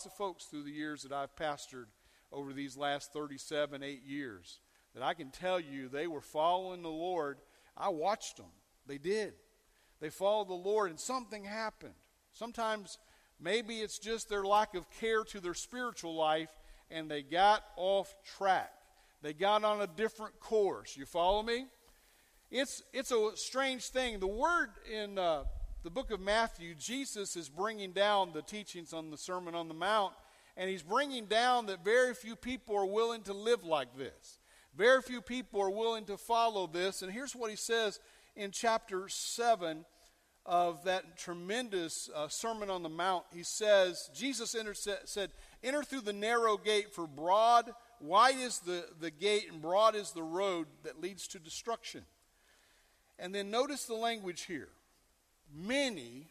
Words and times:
lots 0.00 0.06
of 0.06 0.12
folks 0.14 0.44
through 0.46 0.62
the 0.62 0.70
years 0.70 1.02
that 1.02 1.12
I've 1.12 1.36
pastored 1.36 1.84
over 2.32 2.54
these 2.54 2.74
last 2.74 3.12
37, 3.12 3.82
8 3.82 4.02
years 4.02 4.60
that 4.94 5.02
I 5.02 5.12
can 5.12 5.28
tell 5.28 5.60
you 5.60 5.90
they 5.90 6.06
were 6.06 6.22
following 6.22 6.80
the 6.80 6.88
Lord. 6.88 7.36
I 7.76 7.90
watched 7.90 8.38
them. 8.38 8.46
They 8.86 8.96
did. 8.96 9.34
They 10.00 10.08
followed 10.08 10.48
the 10.48 10.54
Lord, 10.54 10.88
and 10.88 10.98
something 10.98 11.44
happened. 11.44 11.92
Sometimes 12.32 12.96
maybe 13.38 13.80
it's 13.80 13.98
just 13.98 14.30
their 14.30 14.42
lack 14.42 14.74
of 14.74 14.90
care 14.90 15.22
to 15.24 15.38
their 15.38 15.52
spiritual 15.52 16.14
life, 16.14 16.48
and 16.90 17.10
they 17.10 17.20
got 17.20 17.62
off 17.76 18.16
track. 18.38 18.72
They 19.20 19.34
got 19.34 19.64
on 19.64 19.82
a 19.82 19.86
different 19.86 20.40
course. 20.40 20.96
You 20.96 21.04
follow 21.04 21.42
me? 21.42 21.66
It's, 22.50 22.82
it's 22.94 23.12
a 23.12 23.32
strange 23.34 23.88
thing. 23.88 24.18
The 24.18 24.26
word 24.26 24.70
in 24.90 25.18
uh, 25.18 25.44
the 25.82 25.90
book 25.90 26.10
of 26.10 26.20
Matthew, 26.20 26.74
Jesus 26.74 27.36
is 27.36 27.48
bringing 27.48 27.92
down 27.92 28.32
the 28.32 28.42
teachings 28.42 28.92
on 28.92 29.10
the 29.10 29.16
Sermon 29.16 29.54
on 29.54 29.68
the 29.68 29.74
Mount, 29.74 30.12
and 30.56 30.68
he's 30.68 30.82
bringing 30.82 31.24
down 31.24 31.66
that 31.66 31.84
very 31.84 32.12
few 32.12 32.36
people 32.36 32.76
are 32.76 32.86
willing 32.86 33.22
to 33.22 33.32
live 33.32 33.64
like 33.64 33.96
this. 33.96 34.38
Very 34.76 35.00
few 35.00 35.22
people 35.22 35.60
are 35.60 35.70
willing 35.70 36.04
to 36.04 36.18
follow 36.18 36.66
this. 36.66 37.00
And 37.02 37.10
here's 37.10 37.34
what 37.34 37.50
he 37.50 37.56
says 37.56 37.98
in 38.36 38.50
chapter 38.50 39.08
7 39.08 39.84
of 40.44 40.84
that 40.84 41.16
tremendous 41.16 42.10
uh, 42.14 42.28
Sermon 42.28 42.68
on 42.68 42.82
the 42.82 42.88
Mount. 42.88 43.24
He 43.32 43.42
says, 43.42 44.10
Jesus 44.14 44.54
entered, 44.54 44.76
said, 44.76 45.30
Enter 45.62 45.82
through 45.82 46.02
the 46.02 46.12
narrow 46.12 46.56
gate, 46.56 46.92
for 46.92 47.06
broad, 47.06 47.72
wide 48.00 48.38
is 48.38 48.58
the, 48.60 48.84
the 49.00 49.10
gate, 49.10 49.46
and 49.50 49.62
broad 49.62 49.94
is 49.94 50.12
the 50.12 50.22
road 50.22 50.66
that 50.82 51.00
leads 51.00 51.26
to 51.28 51.38
destruction. 51.38 52.04
And 53.18 53.34
then 53.34 53.50
notice 53.50 53.84
the 53.84 53.94
language 53.94 54.42
here 54.42 54.68
many, 55.54 56.28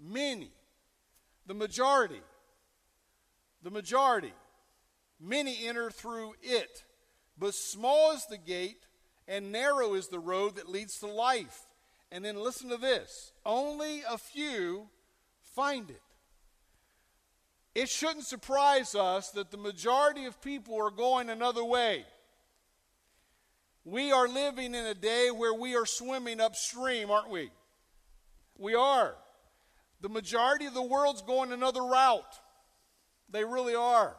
many, 0.00 0.50
the 1.46 1.54
majority, 1.54 2.22
the 3.62 3.70
majority, 3.70 4.32
many 5.20 5.66
enter 5.66 5.90
through 5.90 6.34
it. 6.42 6.84
But 7.38 7.54
small 7.54 8.12
is 8.12 8.26
the 8.26 8.38
gate, 8.38 8.86
and 9.26 9.50
narrow 9.50 9.94
is 9.94 10.08
the 10.08 10.20
road 10.20 10.56
that 10.56 10.68
leads 10.68 10.98
to 11.00 11.06
life. 11.06 11.66
And 12.12 12.24
then 12.24 12.36
listen 12.36 12.68
to 12.70 12.76
this 12.76 13.32
only 13.44 14.02
a 14.08 14.18
few 14.18 14.88
find 15.42 15.90
it. 15.90 16.00
It 17.74 17.88
shouldn't 17.88 18.24
surprise 18.24 18.94
us 18.94 19.30
that 19.30 19.50
the 19.50 19.56
majority 19.56 20.26
of 20.26 20.40
people 20.40 20.80
are 20.80 20.90
going 20.90 21.28
another 21.28 21.64
way. 21.64 22.04
We 23.84 24.12
are 24.12 24.28
living 24.28 24.74
in 24.74 24.86
a 24.86 24.94
day 24.94 25.30
where 25.30 25.52
we 25.52 25.74
are 25.74 25.84
swimming 25.84 26.40
upstream, 26.40 27.10
aren't 27.10 27.30
we? 27.30 27.50
We 28.58 28.74
are. 28.74 29.14
The 30.00 30.08
majority 30.08 30.66
of 30.66 30.74
the 30.74 30.82
world's 30.82 31.22
going 31.22 31.52
another 31.52 31.82
route. 31.82 32.40
They 33.30 33.44
really 33.44 33.74
are. 33.74 34.16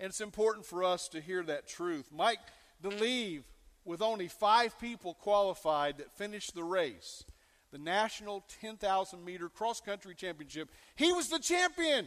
And 0.00 0.08
it's 0.08 0.20
important 0.20 0.64
for 0.64 0.84
us 0.84 1.08
to 1.08 1.20
hear 1.20 1.42
that 1.44 1.66
truth. 1.66 2.10
Mike 2.12 2.38
believe 2.80 3.44
with 3.84 4.02
only 4.02 4.28
five 4.28 4.78
people 4.78 5.14
qualified 5.14 5.98
that 5.98 6.12
finished 6.12 6.54
the 6.54 6.64
race, 6.64 7.24
the 7.72 7.78
national 7.78 8.44
10,000 8.60 9.24
meter 9.24 9.48
cross 9.48 9.80
country 9.80 10.14
championship, 10.14 10.70
he 10.94 11.12
was 11.12 11.28
the 11.28 11.38
champion 11.38 12.06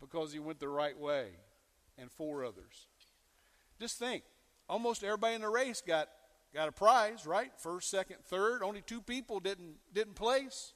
because 0.00 0.32
he 0.32 0.38
went 0.38 0.60
the 0.60 0.68
right 0.68 0.98
way, 0.98 1.28
and 1.98 2.10
four 2.10 2.44
others. 2.44 2.86
Just 3.80 3.98
think, 3.98 4.22
almost 4.68 5.02
everybody 5.02 5.34
in 5.34 5.40
the 5.40 5.48
race 5.48 5.82
got 5.86 6.08
got 6.56 6.68
a 6.68 6.72
prize, 6.72 7.26
right? 7.26 7.50
First, 7.58 7.90
second, 7.90 8.16
third. 8.24 8.62
Only 8.62 8.80
two 8.80 9.02
people 9.02 9.40
didn't 9.40 9.76
didn't 9.92 10.14
place. 10.14 10.72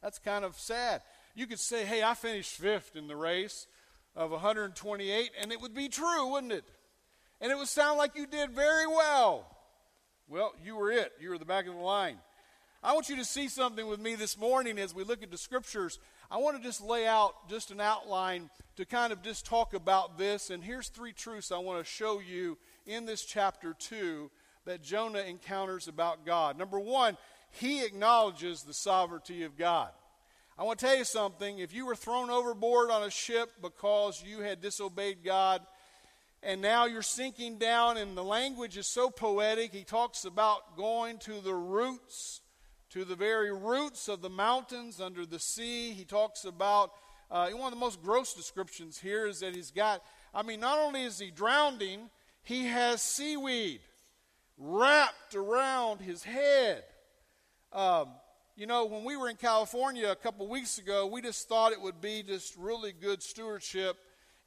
That's 0.00 0.18
kind 0.18 0.44
of 0.44 0.58
sad. 0.58 1.02
You 1.34 1.46
could 1.46 1.58
say, 1.58 1.84
"Hey, 1.84 2.02
I 2.02 2.14
finished 2.14 2.52
fifth 2.52 2.94
in 2.94 3.08
the 3.08 3.16
race 3.16 3.66
of 4.14 4.30
128," 4.30 5.32
and 5.38 5.50
it 5.50 5.60
would 5.60 5.74
be 5.74 5.88
true, 5.88 6.28
wouldn't 6.28 6.52
it? 6.52 6.64
And 7.40 7.50
it 7.50 7.58
would 7.58 7.68
sound 7.68 7.98
like 7.98 8.14
you 8.14 8.26
did 8.26 8.52
very 8.52 8.86
well. 8.86 9.50
Well, 10.28 10.54
you 10.62 10.76
were 10.76 10.92
it. 10.92 11.12
You 11.18 11.30
were 11.30 11.38
the 11.38 11.44
back 11.44 11.66
of 11.66 11.74
the 11.74 11.80
line. 11.80 12.20
I 12.82 12.92
want 12.92 13.08
you 13.08 13.16
to 13.16 13.24
see 13.24 13.48
something 13.48 13.86
with 13.86 13.98
me 13.98 14.14
this 14.14 14.38
morning 14.38 14.78
as 14.78 14.94
we 14.94 15.04
look 15.04 15.22
at 15.22 15.30
the 15.30 15.38
scriptures. 15.38 15.98
I 16.30 16.36
want 16.36 16.56
to 16.56 16.62
just 16.62 16.80
lay 16.80 17.06
out 17.06 17.48
just 17.48 17.70
an 17.70 17.80
outline 17.80 18.50
to 18.76 18.84
kind 18.84 19.12
of 19.12 19.22
just 19.22 19.44
talk 19.44 19.74
about 19.74 20.16
this. 20.16 20.50
And 20.50 20.62
here's 20.62 20.88
three 20.88 21.12
truths 21.12 21.50
I 21.50 21.58
want 21.58 21.84
to 21.84 21.90
show 21.90 22.20
you 22.20 22.56
in 22.86 23.04
this 23.04 23.24
chapter 23.24 23.74
2 23.74 24.30
that 24.66 24.82
Jonah 24.82 25.20
encounters 25.20 25.88
about 25.88 26.24
God. 26.24 26.58
Number 26.58 26.80
one, 26.80 27.16
he 27.50 27.84
acknowledges 27.84 28.62
the 28.62 28.74
sovereignty 28.74 29.42
of 29.44 29.56
God. 29.56 29.90
I 30.56 30.62
want 30.62 30.78
to 30.78 30.86
tell 30.86 30.96
you 30.96 31.04
something. 31.04 31.58
If 31.58 31.74
you 31.74 31.86
were 31.86 31.96
thrown 31.96 32.30
overboard 32.30 32.90
on 32.90 33.02
a 33.02 33.10
ship 33.10 33.50
because 33.60 34.22
you 34.24 34.40
had 34.40 34.60
disobeyed 34.60 35.24
God, 35.24 35.62
and 36.42 36.60
now 36.60 36.86
you're 36.86 37.02
sinking 37.02 37.58
down, 37.58 37.96
and 37.96 38.16
the 38.16 38.24
language 38.24 38.76
is 38.76 38.86
so 38.86 39.10
poetic, 39.10 39.72
he 39.72 39.82
talks 39.82 40.24
about 40.24 40.76
going 40.76 41.18
to 41.18 41.40
the 41.40 41.54
roots, 41.54 42.40
to 42.90 43.04
the 43.04 43.16
very 43.16 43.52
roots 43.52 44.08
of 44.08 44.20
the 44.20 44.30
mountains 44.30 45.00
under 45.00 45.26
the 45.26 45.38
sea. 45.38 45.92
He 45.92 46.04
talks 46.04 46.44
about, 46.44 46.92
uh, 47.30 47.48
one 47.50 47.66
of 47.66 47.72
the 47.72 47.80
most 47.80 48.02
gross 48.02 48.34
descriptions 48.34 48.98
here 48.98 49.26
is 49.26 49.40
that 49.40 49.54
he's 49.54 49.70
got, 49.70 50.02
I 50.34 50.42
mean, 50.42 50.60
not 50.60 50.78
only 50.78 51.02
is 51.02 51.18
he 51.18 51.30
drowning, 51.30 52.10
he 52.42 52.66
has 52.66 53.02
seaweed 53.02 53.80
wrapped 54.58 55.34
around 55.34 56.00
his 56.00 56.22
head. 56.22 56.84
Um, 57.72 58.08
you 58.56 58.66
know, 58.66 58.84
when 58.84 59.04
we 59.04 59.16
were 59.16 59.28
in 59.28 59.36
California 59.36 60.10
a 60.10 60.16
couple 60.16 60.46
weeks 60.46 60.78
ago, 60.78 61.06
we 61.06 61.20
just 61.20 61.48
thought 61.48 61.72
it 61.72 61.80
would 61.80 62.00
be 62.00 62.22
just 62.22 62.56
really 62.56 62.92
good 62.92 63.22
stewardship 63.22 63.96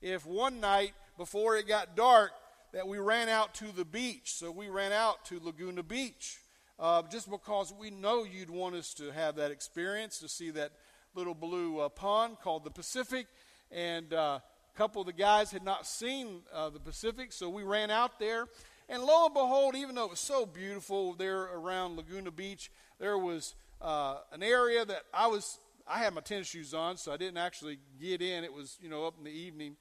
if 0.01 0.25
one 0.25 0.62
night 0.62 0.94
before 1.18 1.57
it 1.57 1.68
got 1.68 1.95
dark 1.95 2.31
that 2.72 2.88
we 2.88 3.00
ran 3.00 3.28
out 3.28 3.53
to 3.56 3.66
the 3.75 3.84
beach. 3.84 4.34
So 4.34 4.51
we 4.51 4.69
ran 4.69 4.91
out 4.91 5.25
to 5.25 5.41
Laguna 5.44 5.84
Beach 5.84 6.38
uh, 6.79 7.03
just 7.12 7.29
because 7.29 7.74
we 7.78 7.89
know 7.89 8.24
you'd 8.24 8.50
want 8.50 8.75
us 8.75 8.94
to 8.95 9.12
have 9.12 9.35
that 9.35 9.51
experience 9.51 10.19
to 10.19 10.29
see 10.29 10.51
that 10.51 10.72
little 11.16 11.35
blue 11.35 11.79
uh, 11.79 11.89
pond 11.89 12.38
called 12.41 12.63
the 12.63 12.72
Pacific. 12.72 13.28
And 13.72 14.13
uh, 14.13 14.39
a 14.74 14.78
couple 14.78 15.01
of 15.01 15.07
the 15.07 15.13
guys 15.13 15.51
had 15.51 15.63
not 15.63 15.88
seen 15.88 16.41
uh, 16.53 16.69
the 16.69 16.79
Pacific, 16.79 17.34
so 17.34 17.50
we 17.50 17.63
ran 17.63 17.89
out 17.89 18.19
there. 18.19 18.45
And 18.90 19.03
lo 19.03 19.25
and 19.25 19.34
behold, 19.34 19.75
even 19.75 19.96
though 19.96 20.06
it 20.06 20.09
was 20.09 20.20
so 20.20 20.46
beautiful 20.46 21.14
there 21.14 21.44
around 21.44 21.98
Laguna 21.98 22.31
Beach, 22.31 22.72
there 23.00 23.18
was 23.18 23.56
uh, 23.81 24.18
an 24.31 24.42
area 24.42 24.86
that 24.86 25.03
I 25.14 25.28
was. 25.28 25.59
I 25.90 26.00
had 26.00 26.14
my 26.14 26.22
tennis 26.22 26.48
shoes 26.48 26.74
on, 26.74 26.98
so 26.98 27.14
I 27.14 27.18
didn't 27.18 27.38
actually 27.38 27.80
get 28.00 28.22
in. 28.22 28.44
It 28.44 28.52
was, 28.52 28.78
you 28.81 28.90
know, 28.90 29.06
up 29.06 29.16
in 29.18 29.24
the 29.24 29.31
evening, 29.31 29.78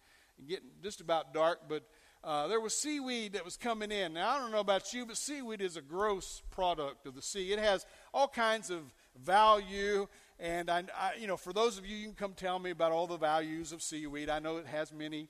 getting 0.48 0.68
just 0.82 1.00
about 1.00 1.34
dark. 1.34 1.62
But 1.68 1.82
uh, 2.22 2.48
there 2.48 2.60
was 2.60 2.74
seaweed 2.74 3.34
that 3.34 3.44
was 3.44 3.56
coming 3.56 3.92
in. 3.92 4.14
Now 4.14 4.30
I 4.30 4.38
don't 4.40 4.50
know 4.50 4.60
about 4.60 4.92
you, 4.92 5.06
but 5.06 5.16
seaweed 5.16 5.60
is 5.60 5.76
a 5.76 5.80
gross 5.80 6.42
product 6.50 7.06
of 7.06 7.14
the 7.14 7.22
sea. 7.22 7.52
It 7.52 7.60
has 7.60 7.86
all 8.12 8.26
kinds 8.26 8.70
of 8.70 8.80
value, 9.22 10.08
and 10.40 10.68
I, 10.68 10.84
I, 10.98 11.12
you 11.20 11.28
know, 11.28 11.36
for 11.36 11.52
those 11.52 11.78
of 11.78 11.86
you, 11.86 11.96
you 11.96 12.06
can 12.06 12.14
come 12.14 12.32
tell 12.32 12.58
me 12.58 12.70
about 12.70 12.90
all 12.90 13.06
the 13.06 13.16
values 13.16 13.70
of 13.70 13.80
seaweed. 13.80 14.28
I 14.28 14.40
know 14.40 14.56
it 14.56 14.66
has 14.66 14.92
many, 14.92 15.28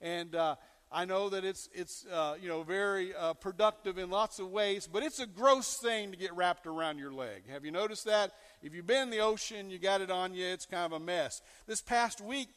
and 0.00 0.34
uh, 0.34 0.56
I 0.90 1.04
know 1.04 1.28
that 1.28 1.44
it's, 1.44 1.68
it's 1.74 2.06
uh, 2.06 2.36
you 2.40 2.48
know, 2.48 2.62
very 2.62 3.14
uh, 3.14 3.34
productive 3.34 3.98
in 3.98 4.08
lots 4.08 4.38
of 4.38 4.50
ways, 4.50 4.88
but 4.90 5.02
it's 5.02 5.18
a 5.18 5.26
gross 5.26 5.76
thing 5.82 6.12
to 6.12 6.16
get 6.16 6.34
wrapped 6.34 6.66
around 6.66 6.98
your 6.98 7.12
leg. 7.12 7.42
Have 7.50 7.64
you 7.64 7.70
noticed 7.70 8.06
that? 8.06 8.32
If 8.62 8.74
you've 8.74 8.86
been 8.86 9.02
in 9.02 9.10
the 9.10 9.20
ocean, 9.20 9.70
you 9.70 9.78
got 9.78 10.00
it 10.00 10.10
on 10.10 10.32
you, 10.32 10.46
it's 10.46 10.64
kind 10.64 10.86
of 10.86 10.92
a 10.92 11.04
mess. 11.04 11.42
This 11.66 11.82
past 11.82 12.22
week, 12.22 12.48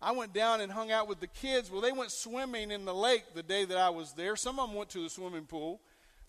I 0.00 0.12
went 0.12 0.32
down 0.32 0.60
and 0.60 0.70
hung 0.70 0.92
out 0.92 1.08
with 1.08 1.20
the 1.20 1.26
kids. 1.26 1.70
Well, 1.70 1.80
they 1.80 1.92
went 1.92 2.12
swimming 2.12 2.70
in 2.70 2.84
the 2.84 2.94
lake 2.94 3.24
the 3.34 3.42
day 3.42 3.64
that 3.64 3.76
I 3.76 3.90
was 3.90 4.12
there. 4.12 4.36
Some 4.36 4.60
of 4.60 4.68
them 4.68 4.76
went 4.76 4.90
to 4.90 5.02
the 5.02 5.10
swimming 5.10 5.46
pool. 5.46 5.80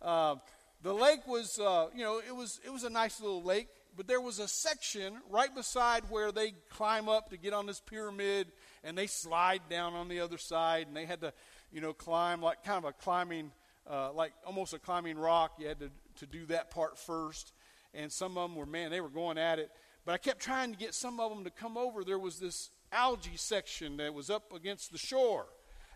Uh, 0.02 0.36
the 0.84 0.94
lake 0.94 1.28
was, 1.28 1.60
uh, 1.60 1.88
you 1.96 2.04
know, 2.04 2.20
it 2.28 2.36
was, 2.36 2.60
it 2.66 2.72
was 2.72 2.84
a 2.84 2.90
nice 2.90 3.22
little 3.22 3.44
lake, 3.44 3.68
but 3.96 4.08
there 4.08 4.20
was 4.20 4.40
a 4.40 4.48
section 4.48 5.14
right 5.30 5.54
beside 5.54 6.04
where 6.10 6.32
they 6.32 6.54
climb 6.70 7.08
up 7.08 7.30
to 7.30 7.38
get 7.38 7.54
on 7.54 7.68
this 7.68 7.80
pyramid 7.80 8.48
and 8.84 8.98
they 8.98 9.08
slide 9.08 9.62
down 9.70 9.94
on 9.94 10.08
the 10.08 10.20
other 10.20 10.40
side, 10.40 10.88
and 10.88 10.96
they 10.96 11.06
had 11.06 11.22
to, 11.22 11.32
you 11.72 11.82
know, 11.82 11.94
climb 11.94 12.42
like 12.42 12.64
kind 12.64 12.78
of 12.78 12.86
a 12.86 12.94
climbing, 12.94 13.52
uh, 13.90 14.12
like 14.14 14.34
almost 14.46 14.74
a 14.74 14.80
climbing 14.80 15.18
rock. 15.18 15.54
You 15.60 15.68
had 15.68 15.80
to, 15.80 15.90
to 16.20 16.26
do 16.26 16.46
that 16.48 16.72
part 16.72 16.98
first. 16.98 17.54
And 17.94 18.12
some 18.12 18.38
of 18.38 18.50
them 18.50 18.58
were, 18.58 18.66
man, 18.66 18.92
they 18.92 19.02
were 19.02 19.10
going 19.10 19.38
at 19.38 19.60
it. 19.60 19.70
But 20.06 20.14
I 20.14 20.18
kept 20.18 20.40
trying 20.40 20.72
to 20.72 20.78
get 20.78 20.94
some 20.94 21.20
of 21.20 21.30
them 21.30 21.44
to 21.44 21.50
come 21.50 21.78
over. 21.78 22.04
There 22.04 22.20
was 22.20 22.40
this 22.40 22.70
algae 22.92 23.36
section 23.36 23.98
that 23.98 24.14
was 24.14 24.30
up 24.30 24.54
against 24.54 24.92
the 24.92 24.98
shore. 24.98 25.46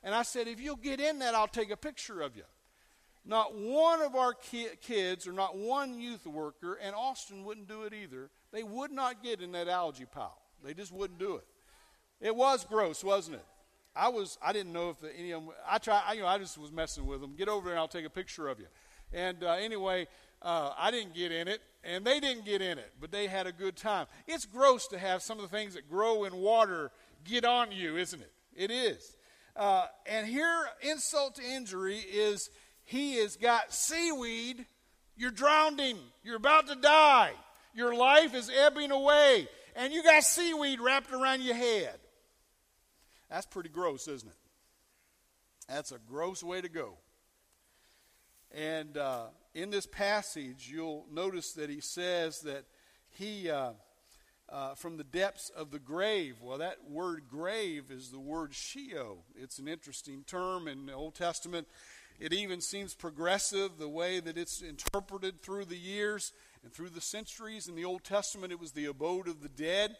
And 0.04 0.14
I 0.14 0.22
said, 0.22 0.48
if 0.48 0.60
you'll 0.60 0.76
get 0.76 1.00
in 1.00 1.20
that, 1.20 1.34
I'll 1.34 1.48
take 1.48 1.72
a 1.72 1.78
picture 1.78 2.22
of 2.22 2.36
you. 2.36 2.44
Not 3.26 3.56
one 3.56 4.02
of 4.02 4.16
our 4.16 4.34
ki- 4.34 4.68
kids 4.82 5.28
or 5.28 5.34
not 5.34 5.58
one 5.58 6.00
youth 6.00 6.28
worker, 6.28 6.78
and 6.82 6.96
Austin 6.96 7.44
wouldn't 7.44 7.68
do 7.68 7.84
it 7.84 7.94
either, 7.94 8.30
they 8.54 8.62
would 8.62 8.92
not 8.92 9.24
get 9.24 9.42
in 9.42 9.52
that 9.54 9.68
algae 9.68 10.06
pile. 10.06 10.38
They 10.64 10.76
just 10.76 10.92
wouldn't 10.92 11.20
do 11.20 11.38
it. 11.38 11.46
It 12.22 12.36
was 12.36 12.64
gross, 12.66 13.04
wasn't 13.04 13.38
it? 13.38 13.46
I 13.96 14.10
was. 14.10 14.38
I 14.42 14.54
didn't 14.54 14.74
know 14.74 14.90
if 14.90 15.00
the, 15.00 15.16
any 15.18 15.32
of 15.32 15.44
them. 15.44 15.54
I 15.68 15.78
try. 15.78 16.02
I, 16.06 16.14
you 16.14 16.22
know, 16.22 16.28
I 16.28 16.38
just 16.38 16.58
was 16.58 16.72
messing 16.72 17.06
with 17.06 17.22
them. 17.22 17.36
Get 17.38 17.48
over 17.48 17.66
there, 17.66 17.74
and 17.74 17.80
I'll 17.80 17.88
take 17.88 18.06
a 18.06 18.10
picture 18.10 18.48
of 18.48 18.60
you. 18.60 18.68
And 19.14 19.44
uh, 19.44 19.52
anyway, 19.54 20.08
uh, 20.42 20.72
I 20.78 20.92
didn't 20.92 21.14
get 21.16 21.32
in 21.32 21.48
it, 21.48 21.62
and 21.84 22.06
they 22.06 22.20
didn't 22.20 22.46
get 22.46 22.62
in 22.62 22.78
it, 22.78 22.92
but 23.00 23.12
they 23.12 23.28
had 23.28 23.48
a 23.48 23.52
good 23.52 23.76
time. 23.76 24.08
It's 24.28 24.46
gross 24.46 24.88
to 24.88 24.98
have 24.98 25.22
some 25.22 25.38
of 25.40 25.50
the 25.50 25.56
things 25.56 25.76
that 25.76 25.90
grow 25.90 26.26
in 26.26 26.36
water 26.36 26.92
get 27.24 27.46
on 27.46 27.72
you, 27.72 27.98
isn't 27.98 28.22
it? 28.22 28.32
It 28.56 28.72
is. 28.72 29.16
Uh, 29.56 29.86
and 30.06 30.28
here, 30.28 30.68
insult 30.82 31.36
to 31.36 31.44
injury 31.44 31.98
is 31.98 32.50
he 32.84 33.18
has 33.18 33.38
got 33.38 33.74
seaweed. 33.74 34.66
You're 35.16 35.32
drowning. 35.32 35.98
You're 36.24 36.36
about 36.36 36.68
to 36.68 36.76
die. 36.76 37.32
Your 37.74 37.96
life 37.96 38.36
is 38.36 38.50
ebbing 38.50 38.92
away. 38.92 39.48
And 39.76 39.94
you 39.94 40.04
got 40.04 40.24
seaweed 40.24 40.80
wrapped 40.80 41.12
around 41.12 41.42
your 41.42 41.56
head. 41.56 41.98
That's 43.36 43.48
pretty 43.48 43.68
gross, 43.68 44.08
isn't 44.08 44.30
it? 44.30 44.38
That's 45.68 45.92
a 45.92 46.00
gross 46.00 46.42
way 46.42 46.62
to 46.62 46.70
go. 46.70 46.94
And 48.50 48.96
uh, 48.96 49.24
in 49.54 49.72
this 49.72 49.86
passage, 49.86 50.70
you'll 50.72 51.06
notice 51.12 51.52
that 51.52 51.70
he 51.70 51.82
says 51.82 52.40
that 52.44 52.64
he, 53.10 53.50
uh, 53.50 53.72
uh, 54.48 54.76
from 54.76 54.96
the 54.96 55.04
depths 55.04 55.50
of 55.50 55.72
the 55.72 55.80
grave, 55.80 56.38
well, 56.42 56.60
that 56.60 56.90
word 56.90 57.24
grave 57.30 57.92
is 57.92 58.10
the 58.10 58.22
word 58.22 58.54
Sheol. 58.54 59.26
It's 59.36 59.60
an 59.60 59.68
interesting 59.68 60.24
term 60.26 60.70
in 60.70 60.86
the 60.86 60.94
Old 60.94 61.16
Testament. 61.16 61.68
It 62.22 62.32
even 62.32 62.62
seems 62.62 62.94
progressive 62.94 63.72
the 63.78 63.90
way 63.90 64.22
that 64.22 64.38
it's 64.38 64.62
interpreted 64.62 65.42
through 65.42 65.66
the 65.66 65.76
years 65.76 66.32
and 66.64 66.72
through 66.72 66.92
the 66.92 67.02
centuries. 67.02 67.68
In 67.68 67.76
the 67.76 67.84
Old 67.84 68.06
Testament, 68.06 68.54
it 68.54 68.62
was 68.62 68.72
the 68.72 68.86
abode 68.86 69.28
of 69.28 69.42
the 69.42 69.50
dead. 69.50 69.98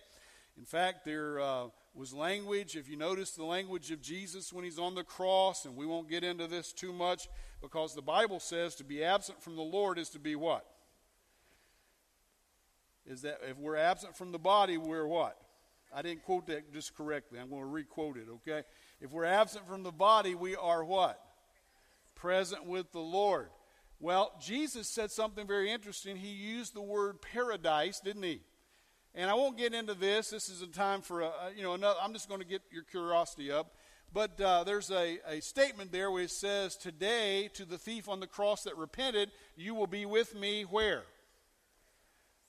In 0.58 0.64
fact, 0.64 1.04
there 1.04 1.42
uh, 1.42 1.66
was 1.96 2.14
language, 2.14 2.76
if 2.76 2.90
you 2.90 2.98
notice 2.98 3.32
the 3.32 3.46
language 3.46 3.90
of 3.92 4.02
Jesus 4.02 4.52
when 4.52 4.66
he's 4.66 4.80
on 4.80 4.96
the 4.96 5.04
cross, 5.04 5.66
and 5.66 5.76
we 5.76 5.86
won't 5.86 6.10
get 6.10 6.24
into 6.24 6.48
this 6.48 6.74
too 6.74 6.92
much 6.92 7.30
because 7.62 7.96
the 7.96 8.02
Bible 8.02 8.40
says 8.40 8.76
to 8.76 8.84
be 8.84 9.04
absent 9.04 9.42
from 9.42 9.56
the 9.56 9.62
Lord 9.62 9.98
is 9.98 10.10
to 10.10 10.20
be 10.20 10.36
what? 10.36 10.66
Is 13.06 13.22
that 13.22 13.40
if 13.50 13.58
we're 13.58 13.78
absent 13.78 14.16
from 14.16 14.32
the 14.32 14.40
body, 14.40 14.78
we're 14.78 15.08
what? 15.08 15.38
I 15.94 16.02
didn't 16.02 16.24
quote 16.24 16.48
that 16.48 16.74
just 16.74 16.96
correctly. 16.96 17.40
I'm 17.40 17.50
going 17.50 17.62
to 17.62 17.68
requote 17.68 18.18
it, 18.18 18.28
okay? 18.30 18.64
If 19.00 19.12
we're 19.12 19.26
absent 19.26 19.68
from 19.68 19.84
the 19.84 19.92
body, 19.92 20.36
we 20.36 20.56
are 20.56 20.84
what? 20.84 21.20
Present 22.16 22.66
with 22.66 22.92
the 22.92 23.00
Lord. 23.00 23.48
Well, 24.00 24.34
Jesus 24.42 24.90
said 24.90 25.12
something 25.12 25.48
very 25.48 25.72
interesting. 25.72 26.18
He 26.18 26.30
used 26.30 26.74
the 26.74 26.82
word 26.82 27.22
paradise, 27.22 28.02
didn't 28.02 28.24
he? 28.24 28.42
And 29.18 29.30
I 29.30 29.34
won't 29.34 29.58
get 29.58 29.74
into 29.74 29.94
this. 29.94 30.30
This 30.30 30.50
is 30.50 30.62
a 30.62 30.68
time 30.68 31.02
for 31.02 31.22
a, 31.22 31.32
you 31.56 31.64
know, 31.64 31.74
another, 31.74 31.98
I'm 32.04 32.12
just 32.12 32.28
going 32.28 32.42
to 32.42 32.48
get 32.48 32.62
your 32.70 32.84
curiosity 32.84 33.50
up. 33.50 33.74
But 34.14 34.40
uh, 34.42 34.66
there's 34.66 34.92
a, 34.92 35.20
a 35.26 35.42
statement 35.42 35.94
there 35.94 36.12
where 36.12 36.24
it 36.24 36.32
says, 36.32 36.76
Today, 36.76 37.50
to 37.54 37.64
the 37.64 37.78
thief 37.78 38.10
on 38.10 38.20
the 38.20 38.28
cross 38.28 38.64
that 38.64 38.76
repented, 38.76 39.32
you 39.56 39.74
will 39.74 39.88
be 39.88 40.06
with 40.06 40.36
me 40.36 40.64
where? 40.64 41.04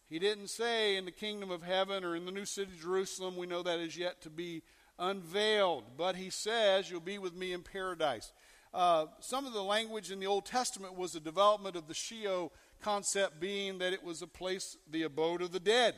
He 0.08 0.18
didn't 0.18 0.48
say 0.48 0.96
in 0.96 1.04
the 1.04 1.12
kingdom 1.12 1.52
of 1.52 1.62
heaven 1.62 2.04
or 2.04 2.16
in 2.16 2.24
the 2.24 2.32
new 2.32 2.44
city 2.44 2.72
Jerusalem. 2.80 3.36
We 3.36 3.46
know 3.46 3.62
that 3.62 3.78
is 3.78 3.96
yet 3.96 4.20
to 4.22 4.30
be 4.30 4.62
unveiled. 4.98 5.84
But 5.96 6.16
he 6.16 6.30
says, 6.30 6.90
You'll 6.90 7.00
be 7.00 7.18
with 7.18 7.34
me 7.34 7.52
in 7.52 7.62
paradise. 7.62 8.32
Uh, 8.74 9.06
some 9.20 9.46
of 9.46 9.52
the 9.52 9.62
language 9.62 10.10
in 10.10 10.18
the 10.18 10.26
Old 10.26 10.46
Testament 10.46 10.96
was 10.96 11.14
a 11.14 11.20
development 11.20 11.76
of 11.76 11.86
the 11.86 11.94
Sheol 11.94 12.52
concept, 12.82 13.38
being 13.38 13.78
that 13.78 13.92
it 13.92 14.02
was 14.02 14.20
a 14.20 14.26
place, 14.26 14.76
the 14.90 15.04
abode 15.04 15.42
of 15.42 15.52
the 15.52 15.60
dead. 15.60 15.94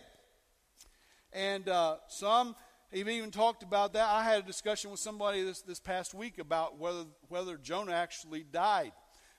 And 1.32 1.68
uh, 1.68 1.96
some 2.08 2.56
have 2.92 3.08
even 3.08 3.30
talked 3.30 3.62
about 3.62 3.92
that. 3.92 4.08
I 4.08 4.22
had 4.24 4.44
a 4.44 4.46
discussion 4.46 4.90
with 4.90 5.00
somebody 5.00 5.42
this, 5.42 5.60
this 5.60 5.80
past 5.80 6.14
week 6.14 6.38
about 6.38 6.78
whether, 6.78 7.04
whether 7.28 7.56
Jonah 7.56 7.92
actually 7.92 8.44
died. 8.44 8.92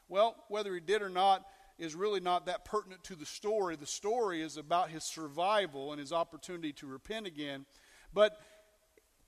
Well, 0.08 0.36
whether 0.48 0.74
he 0.74 0.80
did 0.80 1.02
or 1.02 1.10
not 1.10 1.46
is 1.78 1.96
really 1.96 2.20
not 2.20 2.46
that 2.46 2.66
pertinent 2.66 3.04
to 3.06 3.16
the 3.16 3.26
story. 3.26 3.76
The 3.76 3.86
story 3.86 4.42
is 4.42 4.58
about 4.58 4.90
his 4.90 5.04
survival 5.04 5.92
and 5.92 6.00
his 6.00 6.12
opportunity 6.12 6.74
to 6.74 6.88
repent 6.88 7.26
again. 7.26 7.66
But, 8.14 8.40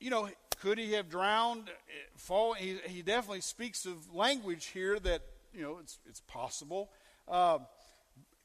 you 0.00 0.10
know, 0.10 0.28
could 0.60 0.78
he 0.78 0.92
have 0.92 1.08
drowned? 1.08 1.70
Fall, 2.16 2.52
he, 2.52 2.78
he 2.86 3.02
definitely 3.02 3.40
speaks 3.40 3.86
of 3.86 4.14
language 4.14 4.66
here 4.66 4.98
that, 5.00 5.22
you 5.52 5.62
know, 5.62 5.78
it's, 5.80 5.98
it's 6.08 6.20
possible. 6.20 6.90
Uh, 7.26 7.58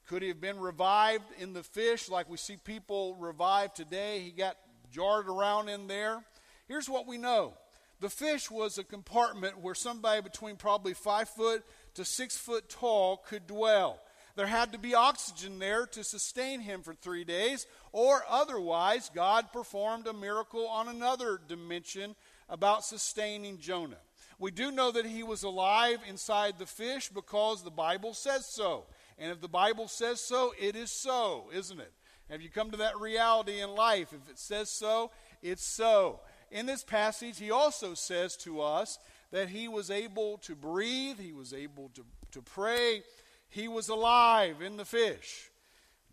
could 0.08 0.22
he 0.22 0.28
have 0.28 0.40
been 0.40 0.58
revived 0.58 1.26
in 1.38 1.52
the 1.52 1.62
fish 1.62 2.08
like 2.08 2.30
we 2.30 2.38
see 2.38 2.56
people 2.56 3.14
revived 3.16 3.76
today? 3.76 4.20
He 4.20 4.30
got 4.30 4.56
jarred 4.90 5.28
around 5.28 5.68
in 5.68 5.86
there. 5.86 6.24
Here's 6.66 6.88
what 6.88 7.06
we 7.06 7.18
know 7.18 7.52
the 8.00 8.08
fish 8.08 8.50
was 8.50 8.78
a 8.78 8.84
compartment 8.84 9.60
where 9.60 9.74
somebody 9.74 10.22
between 10.22 10.56
probably 10.56 10.94
five 10.94 11.28
foot 11.28 11.62
to 11.94 12.04
six 12.04 12.36
foot 12.36 12.70
tall 12.70 13.18
could 13.18 13.46
dwell. 13.46 14.00
There 14.34 14.46
had 14.46 14.72
to 14.72 14.78
be 14.78 14.94
oxygen 14.94 15.58
there 15.58 15.84
to 15.86 16.04
sustain 16.04 16.60
him 16.60 16.82
for 16.82 16.94
three 16.94 17.24
days, 17.24 17.66
or 17.92 18.24
otherwise, 18.30 19.10
God 19.14 19.52
performed 19.52 20.06
a 20.06 20.12
miracle 20.12 20.68
on 20.68 20.88
another 20.88 21.40
dimension 21.48 22.14
about 22.48 22.84
sustaining 22.84 23.58
Jonah. 23.58 23.98
We 24.38 24.52
do 24.52 24.70
know 24.70 24.92
that 24.92 25.04
he 25.04 25.24
was 25.24 25.42
alive 25.42 25.98
inside 26.08 26.58
the 26.58 26.66
fish 26.66 27.08
because 27.08 27.62
the 27.62 27.70
Bible 27.70 28.14
says 28.14 28.46
so. 28.46 28.84
And 29.18 29.32
if 29.32 29.40
the 29.40 29.48
Bible 29.48 29.88
says 29.88 30.20
so, 30.20 30.52
it 30.60 30.76
is 30.76 30.90
so, 30.90 31.50
isn't 31.52 31.80
it? 31.80 31.92
Have 32.30 32.42
you 32.42 32.50
come 32.50 32.70
to 32.70 32.76
that 32.78 32.98
reality 32.98 33.60
in 33.60 33.70
life? 33.70 34.12
If 34.12 34.30
it 34.30 34.38
says 34.38 34.70
so, 34.70 35.10
it's 35.42 35.64
so. 35.64 36.20
In 36.50 36.66
this 36.66 36.84
passage, 36.84 37.38
he 37.38 37.50
also 37.50 37.94
says 37.94 38.36
to 38.38 38.60
us 38.60 38.98
that 39.30 39.48
he 39.48 39.66
was 39.68 39.90
able 39.90 40.38
to 40.38 40.54
breathe, 40.54 41.18
he 41.18 41.32
was 41.32 41.52
able 41.52 41.90
to, 41.94 42.04
to 42.32 42.42
pray, 42.42 43.02
he 43.48 43.66
was 43.66 43.88
alive 43.88 44.62
in 44.62 44.76
the 44.76 44.84
fish. 44.84 45.50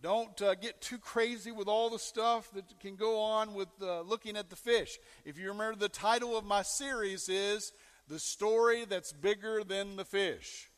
Don't 0.02 0.40
uh, 0.42 0.56
get 0.56 0.82
too 0.82 0.98
crazy 0.98 1.52
with 1.52 1.68
all 1.68 1.90
the 1.90 2.00
stuff 2.00 2.52
that 2.54 2.80
can 2.80 2.96
go 2.96 3.20
on 3.20 3.54
with 3.54 3.70
uh, 3.82 4.02
looking 4.02 4.38
at 4.38 4.50
the 4.50 4.56
fish. 4.56 5.00
If 5.26 5.38
you 5.38 5.50
remember, 5.50 5.78
the 5.78 5.90
title 5.90 6.38
of 6.38 6.46
my 6.46 6.62
series 6.62 7.28
is 7.28 7.74
The 8.08 8.20
Story 8.20 8.86
That's 8.86 9.14
Bigger 9.14 9.64
Than 9.64 9.96
the 9.96 10.06
Fish. 10.06 10.70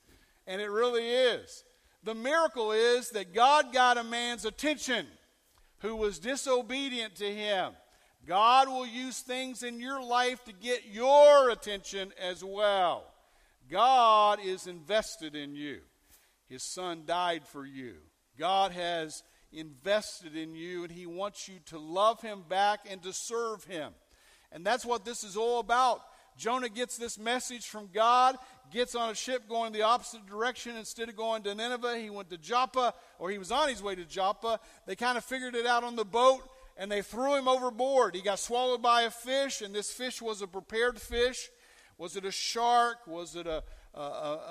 And 0.46 0.62
it 0.62 0.70
really 0.70 1.10
is. 1.10 1.64
The 2.08 2.16
miracle 2.16 2.72
is 2.72 3.10
that 3.10 3.34
God 3.34 3.74
got 3.74 3.98
a 3.98 4.04
man's 4.04 4.46
attention 4.46 5.08
who 5.80 5.94
was 5.98 6.20
disobedient 6.20 7.16
to 7.16 7.26
him. 7.26 7.74
God 8.26 8.70
will 8.70 8.88
use 8.88 9.20
things 9.20 9.62
in 9.62 9.82
your 9.82 10.02
life 10.02 10.42
to 10.46 10.54
get 10.54 10.86
your 10.90 11.50
attention 11.50 12.14
as 12.18 12.42
well. 12.46 13.04
God 13.70 14.40
is 14.42 14.68
invested 14.68 15.36
in 15.36 15.54
you. 15.54 15.80
His 16.48 16.64
son 16.64 17.04
died 17.06 17.46
for 17.46 17.66
you. 17.66 17.96
God 18.40 18.72
has 18.72 19.22
invested 19.52 20.34
in 20.34 20.56
you, 20.56 20.84
and 20.84 20.92
He 20.94 21.08
wants 21.08 21.50
you 21.50 21.56
to 21.66 21.78
love 21.78 22.22
Him 22.22 22.46
back 22.48 22.88
and 22.90 23.04
to 23.04 23.12
serve 23.12 23.66
Him. 23.66 23.92
And 24.54 24.66
that's 24.66 24.86
what 24.86 25.04
this 25.04 25.26
is 25.26 25.36
all 25.36 25.60
about. 25.60 26.00
Jonah 26.38 26.70
gets 26.70 26.98
this 26.98 27.18
message 27.18 27.68
from 27.68 27.90
God, 27.92 28.36
gets 28.72 28.96
on 28.96 29.10
a 29.10 29.16
ship 29.16 29.50
going 29.50 29.74
the 29.74 29.82
opposite 29.82 30.26
direction. 30.28 30.78
Instead 30.78 31.10
of 31.10 31.16
going 31.16 31.44
to 31.44 31.56
Nineveh, 31.56 31.98
he 31.98 32.10
went 32.10 32.30
to 32.30 32.38
Joppa, 32.38 32.94
or 33.18 33.30
he 33.32 33.38
was 33.38 33.52
on 33.52 33.70
his 33.70 33.82
way 33.82 33.96
to 33.96 34.06
Joppa. 34.06 34.60
They 34.86 34.96
kind 34.96 35.18
of 35.18 35.24
figured 35.24 35.56
it 35.56 35.66
out 35.66 35.84
on 35.84 35.96
the 35.96 36.06
boat, 36.06 36.42
and 36.78 36.92
they 36.92 37.02
threw 37.02 37.36
him 37.36 37.48
overboard. 37.48 38.16
He 38.16 38.22
got 38.22 38.40
swallowed 38.40 38.82
by 38.82 39.04
a 39.04 39.12
fish, 39.12 39.62
and 39.62 39.74
this 39.74 39.92
fish 39.92 40.22
was 40.22 40.42
a 40.42 40.48
prepared 40.48 41.00
fish. 41.02 41.50
Was 41.98 42.16
it 42.16 42.26
a 42.26 42.32
shark? 42.32 43.08
Was 43.08 43.36
it 43.36 43.48
a, 43.48 43.64
a, 43.96 44.00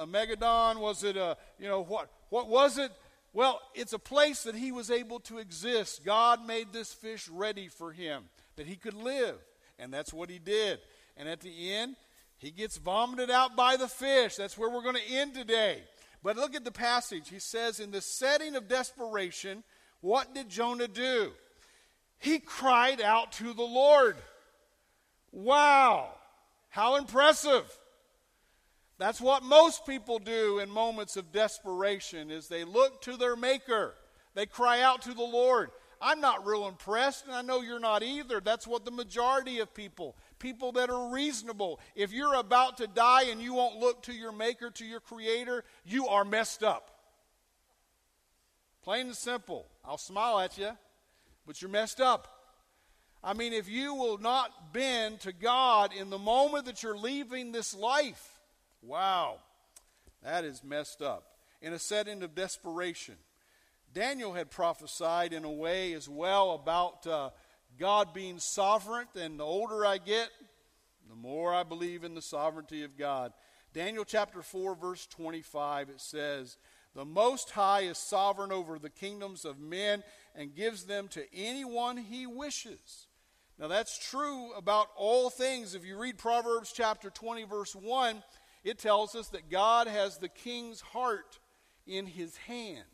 a 0.01 0.07
megadon? 0.09 0.81
Was 0.81 1.05
it 1.05 1.17
a, 1.17 1.37
you 1.59 1.69
know, 1.69 1.83
what, 1.83 2.11
what 2.31 2.49
was 2.49 2.79
it? 2.79 2.91
Well, 3.33 3.61
it's 3.75 3.93
a 3.93 3.99
place 3.99 4.43
that 4.45 4.55
he 4.55 4.73
was 4.73 4.91
able 4.91 5.21
to 5.21 5.39
exist. 5.39 6.05
God 6.05 6.47
made 6.47 6.73
this 6.73 6.93
fish 6.93 7.29
ready 7.29 7.69
for 7.69 7.93
him, 7.93 8.25
that 8.57 8.67
he 8.67 8.77
could 8.77 8.95
live. 8.95 9.37
And 9.79 9.93
that's 9.93 10.13
what 10.13 10.31
he 10.31 10.39
did. 10.39 10.81
And 11.17 11.29
at 11.29 11.41
the 11.41 11.73
end, 11.73 11.97
he 12.39 12.51
gets 12.51 12.77
vomited 12.77 13.31
out 13.31 13.57
by 13.57 13.77
the 13.77 13.89
fish. 13.89 14.37
That's 14.37 14.59
where 14.59 14.71
we're 14.71 14.83
going 14.83 14.97
to 14.97 15.15
end 15.15 15.35
today. 15.35 15.83
But 16.23 16.37
look 16.37 16.55
at 16.55 16.65
the 16.65 16.73
passage. 16.73 17.29
He 17.29 17.39
says, 17.39 17.81
In 17.81 17.91
the 17.91 18.01
setting 18.01 18.57
of 18.57 18.69
desperation, 18.69 19.63
what 20.01 20.35
did 20.35 20.49
Jonah 20.49 20.89
do? 20.89 21.33
He 22.19 22.39
cried 22.39 23.01
out 23.01 23.33
to 23.33 23.53
the 23.53 23.63
Lord. 23.63 24.17
Wow, 25.33 26.09
how 26.69 26.97
impressive. 26.97 27.65
That's 28.99 29.21
what 29.21 29.43
most 29.43 29.87
people 29.87 30.19
do 30.19 30.59
in 30.59 30.71
moments 30.71 31.17
of 31.17 31.31
desperation 31.31 32.31
is 32.31 32.49
they 32.49 32.65
look 32.65 33.03
to 33.03 33.17
their 33.17 33.37
maker. 33.37 33.95
They 34.35 34.47
cry 34.47 34.81
out 34.81 35.03
to 35.03 35.13
the 35.13 35.23
Lord. 35.23 35.71
I'm 36.01 36.21
not 36.21 36.47
real 36.47 36.69
impressed, 36.69 37.27
and 37.27 37.35
I 37.35 37.43
know 37.43 37.63
you're 37.63 37.81
not 37.81 38.03
either. 38.03 38.41
That's 38.41 38.67
what 38.67 38.85
the 38.85 38.91
majority 38.91 39.61
of 39.61 39.75
people 39.75 40.17
people 40.39 40.73
that 40.73 40.91
are 40.91 41.13
reasonable. 41.13 41.81
If 41.95 42.13
you're 42.13 42.35
about 42.35 42.79
to 42.79 42.87
die 42.87 43.25
and 43.25 43.41
you 43.41 43.55
won't 43.55 43.77
look 43.77 44.03
to 44.05 44.13
your 44.13 44.33
Maker, 44.33 44.71
to 44.71 44.85
your 44.85 45.01
Creator, 45.01 45.65
you 45.85 46.09
are 46.09 46.25
messed 46.25 46.63
up. 46.63 46.91
Plain 48.83 49.07
and 49.07 49.17
simple. 49.17 49.67
I'll 49.85 49.99
smile 49.99 50.39
at 50.41 50.57
you, 50.59 50.71
but 51.47 51.61
you're 51.61 51.71
messed 51.71 52.01
up. 52.01 52.29
I 53.23 53.33
mean, 53.33 53.53
if 53.53 53.69
you 53.69 53.95
will 53.95 54.19
not 54.19 54.73
bend 54.73 55.21
to 55.21 55.33
God 55.33 55.93
in 55.93 56.11
the 56.11 56.19
moment 56.19 56.67
that 56.67 56.83
you're 56.83 56.97
leaving 56.97 57.51
this 57.51 57.75
life, 57.75 58.39
wow, 58.83 59.39
that 60.23 60.45
is 60.45 60.63
messed 60.63 61.03
up. 61.03 61.25
In 61.61 61.73
a 61.73 61.79
setting 61.79 62.23
of 62.23 62.35
desperation. 62.35 63.17
Daniel 63.93 64.35
had 64.35 64.51
prophesied 64.51 65.33
in 65.33 65.45
a 65.45 65.51
way 65.51 65.95
as 65.95 66.09
well 66.09 66.53
about 66.53 67.07
uh, 67.07 67.31
God 67.79 68.15
being 68.15 68.39
sovereign, 68.39 69.07
and 69.19 69.39
the 69.39 69.45
older 69.45 69.85
I 69.85 69.99
get, 69.99 70.29
the 71.09 71.15
more 71.15 71.55
I 71.55 71.63
believe 71.63 72.05
in 72.05 72.15
the 72.15 72.23
sovereignty 72.23 72.83
of 72.83 72.97
God. 72.97 73.33
Daniel 73.73 74.05
chapter 74.05 74.43
4, 74.43 74.75
verse 74.75 75.07
25, 75.07 75.91
it 75.91 76.01
says, 76.01 76.57
The 76.95 77.05
Most 77.05 77.51
High 77.51 77.83
is 77.83 77.99
sovereign 77.99 78.53
over 78.53 78.79
the 78.79 78.91
kingdoms 78.91 79.45
of 79.45 79.61
men 79.61 80.03
and 80.35 80.55
gives 80.55 80.85
them 80.85 81.09
to 81.09 81.25
anyone 81.35 81.97
he 81.97 82.27
wishes. 82.27 83.07
Now, 83.59 83.69
that's 83.69 83.99
true 83.99 84.53
about 84.53 84.89
all 84.97 85.31
things. 85.31 85.75
If 85.75 85.85
you 85.85 85.99
read 85.99 86.19
Proverbs 86.19 86.73
chapter 86.75 87.11
20, 87.11 87.45
verse 87.45 87.75
1, 87.75 88.23
it 88.65 88.79
tells 88.79 89.15
us 89.15 89.29
that 89.29 89.51
God 89.51 89.87
has 89.87 90.19
the 90.19 90.29
king's 90.29 90.81
heart 90.81 91.39
in 91.87 92.07
his 92.07 92.37
hand. 92.37 92.85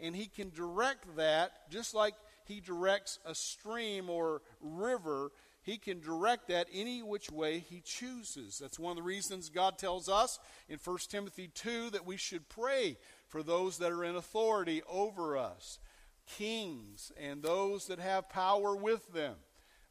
And 0.00 0.16
he 0.16 0.26
can 0.26 0.50
direct 0.50 1.16
that 1.16 1.70
just 1.70 1.94
like 1.94 2.14
he 2.46 2.60
directs 2.60 3.18
a 3.24 3.34
stream 3.34 4.10
or 4.10 4.42
river. 4.60 5.30
He 5.62 5.78
can 5.78 6.00
direct 6.00 6.48
that 6.48 6.66
any 6.72 7.02
which 7.02 7.30
way 7.30 7.60
he 7.60 7.80
chooses. 7.80 8.58
That's 8.58 8.78
one 8.78 8.92
of 8.92 8.96
the 8.96 9.02
reasons 9.02 9.48
God 9.48 9.78
tells 9.78 10.08
us 10.08 10.40
in 10.68 10.78
1 10.82 10.98
Timothy 11.08 11.48
2 11.54 11.90
that 11.90 12.06
we 12.06 12.16
should 12.16 12.48
pray 12.48 12.96
for 13.28 13.42
those 13.42 13.78
that 13.78 13.92
are 13.92 14.04
in 14.04 14.16
authority 14.16 14.82
over 14.88 15.36
us, 15.36 15.78
kings, 16.26 17.12
and 17.18 17.42
those 17.42 17.86
that 17.86 17.98
have 17.98 18.28
power 18.28 18.74
with 18.74 19.12
them. 19.12 19.36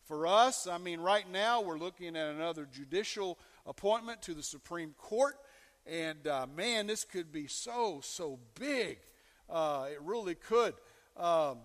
For 0.03 0.27
us, 0.27 0.67
I 0.67 0.77
mean, 0.77 1.00
right 1.00 1.29
now 1.31 1.62
we're 1.62 1.77
looking 1.77 2.17
at 2.17 2.27
another 2.27 2.67
judicial 2.70 3.39
appointment 3.65 4.22
to 4.24 4.34
the 4.34 4.43
Supreme 4.43 4.93
Court. 4.98 5.36
And 5.86 6.27
uh, 6.27 6.48
man, 6.53 6.88
this 6.88 7.03
could 7.03 7.31
be 7.31 7.48
so, 7.48 8.01
so 8.03 8.39
big. 8.60 8.98
Uh, 9.50 9.88
it 9.91 10.01
really 10.01 10.36
could. 10.36 10.74
Um, 11.17 11.60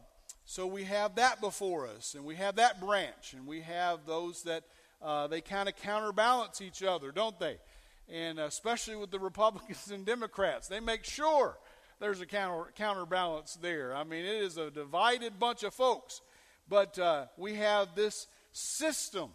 so 0.46 0.66
we 0.66 0.84
have 0.84 1.16
that 1.16 1.40
before 1.40 1.88
us, 1.88 2.14
and 2.14 2.24
we 2.24 2.36
have 2.36 2.56
that 2.56 2.80
branch, 2.80 3.34
and 3.34 3.46
we 3.46 3.62
have 3.62 4.06
those 4.06 4.44
that 4.44 4.62
uh, 5.02 5.26
they 5.26 5.40
kind 5.40 5.68
of 5.68 5.74
counterbalance 5.76 6.60
each 6.60 6.84
other, 6.84 7.10
don't 7.10 7.38
they? 7.38 7.58
And 8.08 8.38
especially 8.38 8.94
with 8.94 9.10
the 9.10 9.18
Republicans 9.20 9.90
and 9.90 10.06
Democrats, 10.06 10.68
they 10.68 10.78
make 10.80 11.04
sure 11.04 11.58
there's 11.98 12.20
a 12.20 12.26
counter, 12.26 12.70
counterbalance 12.76 13.58
there. 13.60 13.94
I 13.94 14.04
mean, 14.04 14.24
it 14.24 14.42
is 14.42 14.56
a 14.56 14.70
divided 14.70 15.38
bunch 15.40 15.64
of 15.64 15.74
folks. 15.74 16.20
But 16.68 16.96
uh, 16.98 17.26
we 17.36 17.54
have 17.54 17.94
this 17.96 18.28
system. 18.52 19.30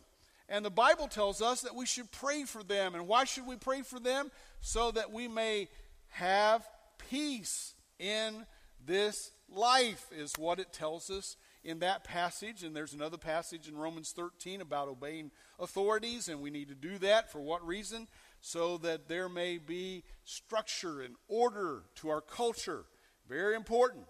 And 0.47 0.63
the 0.63 0.69
Bible 0.69 1.07
tells 1.07 1.41
us 1.41 1.61
that 1.61 1.75
we 1.75 1.85
should 1.85 2.11
pray 2.11 2.43
for 2.43 2.63
them. 2.63 2.95
And 2.95 3.07
why 3.07 3.23
should 3.25 3.47
we 3.47 3.55
pray 3.57 3.81
for 3.81 3.99
them? 3.99 4.31
So 4.61 4.91
that 4.91 5.11
we 5.11 5.27
may 5.27 5.67
have 6.09 6.67
peace 7.09 7.73
in 7.99 8.45
this 8.85 9.31
life, 9.49 10.07
is 10.11 10.33
what 10.37 10.59
it 10.59 10.73
tells 10.73 11.09
us 11.09 11.35
in 11.63 11.79
that 11.79 12.03
passage. 12.03 12.63
And 12.63 12.75
there's 12.75 12.93
another 12.93 13.17
passage 13.17 13.67
in 13.67 13.77
Romans 13.77 14.13
13 14.15 14.61
about 14.61 14.87
obeying 14.87 15.31
authorities, 15.59 16.27
and 16.27 16.41
we 16.41 16.49
need 16.49 16.69
to 16.69 16.75
do 16.75 16.97
that. 16.99 17.31
For 17.31 17.41
what 17.41 17.65
reason? 17.65 18.07
So 18.39 18.77
that 18.79 19.07
there 19.07 19.29
may 19.29 19.57
be 19.57 20.03
structure 20.23 21.01
and 21.01 21.15
order 21.27 21.83
to 21.95 22.09
our 22.09 22.21
culture. 22.21 22.85
Very 23.27 23.55
important. 23.55 24.05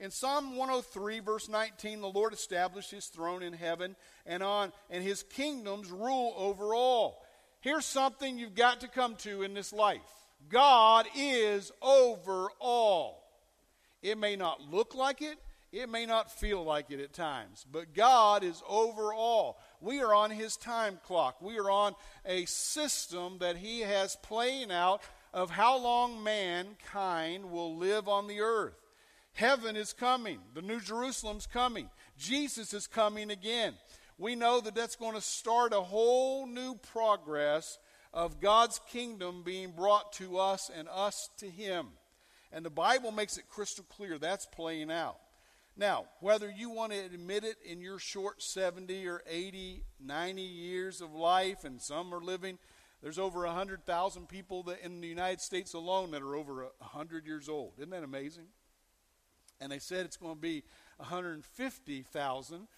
In 0.00 0.10
Psalm 0.10 0.56
103, 0.56 1.20
verse 1.20 1.48
19, 1.48 2.00
the 2.00 2.08
Lord 2.08 2.32
established 2.32 2.90
his 2.90 3.06
throne 3.06 3.42
in 3.42 3.52
heaven 3.52 3.94
and 4.26 4.42
on, 4.42 4.72
and 4.90 5.04
his 5.04 5.22
kingdoms 5.22 5.90
rule 5.90 6.34
over 6.36 6.74
all. 6.74 7.22
Here's 7.60 7.86
something 7.86 8.36
you've 8.36 8.54
got 8.54 8.80
to 8.80 8.88
come 8.88 9.16
to 9.16 9.42
in 9.42 9.54
this 9.54 9.72
life 9.72 10.00
God 10.48 11.06
is 11.16 11.72
over 11.80 12.48
all. 12.60 13.23
It 14.04 14.18
may 14.18 14.36
not 14.36 14.60
look 14.70 14.94
like 14.94 15.22
it, 15.22 15.38
it 15.72 15.88
may 15.88 16.04
not 16.04 16.30
feel 16.30 16.62
like 16.62 16.90
it 16.90 17.00
at 17.00 17.14
times, 17.14 17.64
but 17.72 17.94
God 17.94 18.44
is 18.44 18.62
over 18.68 19.14
all. 19.14 19.58
We 19.80 20.02
are 20.02 20.14
on 20.14 20.30
his 20.30 20.58
time 20.58 21.00
clock. 21.04 21.40
We 21.40 21.58
are 21.58 21.70
on 21.70 21.94
a 22.26 22.44
system 22.44 23.38
that 23.38 23.56
he 23.56 23.80
has 23.80 24.16
playing 24.16 24.70
out 24.70 25.00
of 25.32 25.48
how 25.48 25.78
long 25.78 26.22
mankind 26.22 27.50
will 27.50 27.76
live 27.76 28.06
on 28.06 28.28
the 28.28 28.42
earth. 28.42 28.78
Heaven 29.32 29.74
is 29.74 29.94
coming. 29.94 30.38
The 30.52 30.60
New 30.62 30.80
Jerusalem's 30.80 31.46
coming. 31.46 31.88
Jesus 32.18 32.74
is 32.74 32.86
coming 32.86 33.30
again. 33.30 33.72
We 34.18 34.36
know 34.36 34.60
that 34.60 34.74
that's 34.74 34.96
going 34.96 35.14
to 35.14 35.22
start 35.22 35.72
a 35.72 35.80
whole 35.80 36.46
new 36.46 36.74
progress 36.92 37.78
of 38.12 38.38
God's 38.38 38.80
kingdom 38.90 39.42
being 39.44 39.72
brought 39.72 40.12
to 40.14 40.38
us 40.38 40.70
and 40.72 40.88
us 40.92 41.30
to 41.38 41.48
Him. 41.48 41.86
And 42.54 42.64
the 42.64 42.70
Bible 42.70 43.12
makes 43.12 43.36
it 43.36 43.48
crystal 43.48 43.84
clear 43.88 44.16
that's 44.16 44.46
playing 44.46 44.90
out. 44.90 45.18
Now, 45.76 46.06
whether 46.20 46.48
you 46.48 46.70
want 46.70 46.92
to 46.92 46.98
admit 46.98 47.44
it 47.44 47.56
in 47.64 47.80
your 47.80 47.98
short 47.98 48.40
70 48.40 49.06
or 49.08 49.22
80, 49.28 49.82
90 50.00 50.40
years 50.40 51.00
of 51.00 51.12
life, 51.12 51.64
and 51.64 51.82
some 51.82 52.14
are 52.14 52.20
living, 52.20 52.58
there's 53.02 53.18
over 53.18 53.44
100,000 53.44 54.28
people 54.28 54.62
that 54.62 54.80
in 54.82 55.00
the 55.00 55.08
United 55.08 55.40
States 55.40 55.74
alone 55.74 56.12
that 56.12 56.22
are 56.22 56.36
over 56.36 56.68
100 56.78 57.26
years 57.26 57.48
old. 57.48 57.72
Isn't 57.76 57.90
that 57.90 58.04
amazing? 58.04 58.46
and 59.60 59.72
they 59.72 59.78
said 59.78 60.04
it's 60.04 60.16
going 60.16 60.34
to 60.34 60.40
be 60.40 60.62
150,000. 60.98 62.68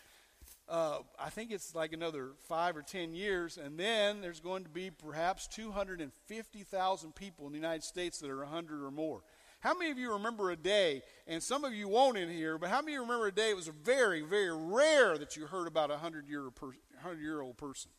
Uh, 0.68 0.98
I 1.18 1.30
think 1.30 1.50
it's 1.50 1.74
like 1.74 1.92
another 1.92 2.30
five 2.48 2.76
or 2.76 2.82
ten 2.82 3.14
years, 3.14 3.56
and 3.56 3.78
then 3.78 4.20
there's 4.20 4.40
going 4.40 4.64
to 4.64 4.70
be 4.70 4.90
perhaps 4.90 5.46
250,000 5.48 7.14
people 7.14 7.46
in 7.46 7.52
the 7.52 7.58
United 7.58 7.84
States 7.84 8.18
that 8.20 8.30
are 8.30 8.38
100 8.38 8.84
or 8.84 8.90
more. 8.90 9.22
How 9.66 9.74
many 9.74 9.90
of 9.90 9.98
you 9.98 10.12
remember 10.12 10.52
a 10.52 10.56
day, 10.56 11.02
and 11.26 11.42
some 11.42 11.64
of 11.64 11.74
you 11.74 11.88
won't 11.88 12.16
in 12.16 12.30
here, 12.30 12.56
but 12.56 12.70
how 12.70 12.80
many 12.82 12.96
remember 12.98 13.26
a 13.26 13.32
day 13.32 13.50
it 13.50 13.56
was 13.56 13.66
very, 13.66 14.22
very 14.22 14.56
rare 14.56 15.18
that 15.18 15.36
you 15.36 15.46
heard 15.46 15.66
about 15.66 15.90
a 15.90 15.94
100 15.94 16.28
year, 16.28 16.44
100 16.60 17.20
year 17.20 17.40
old 17.40 17.56
person? 17.56 17.90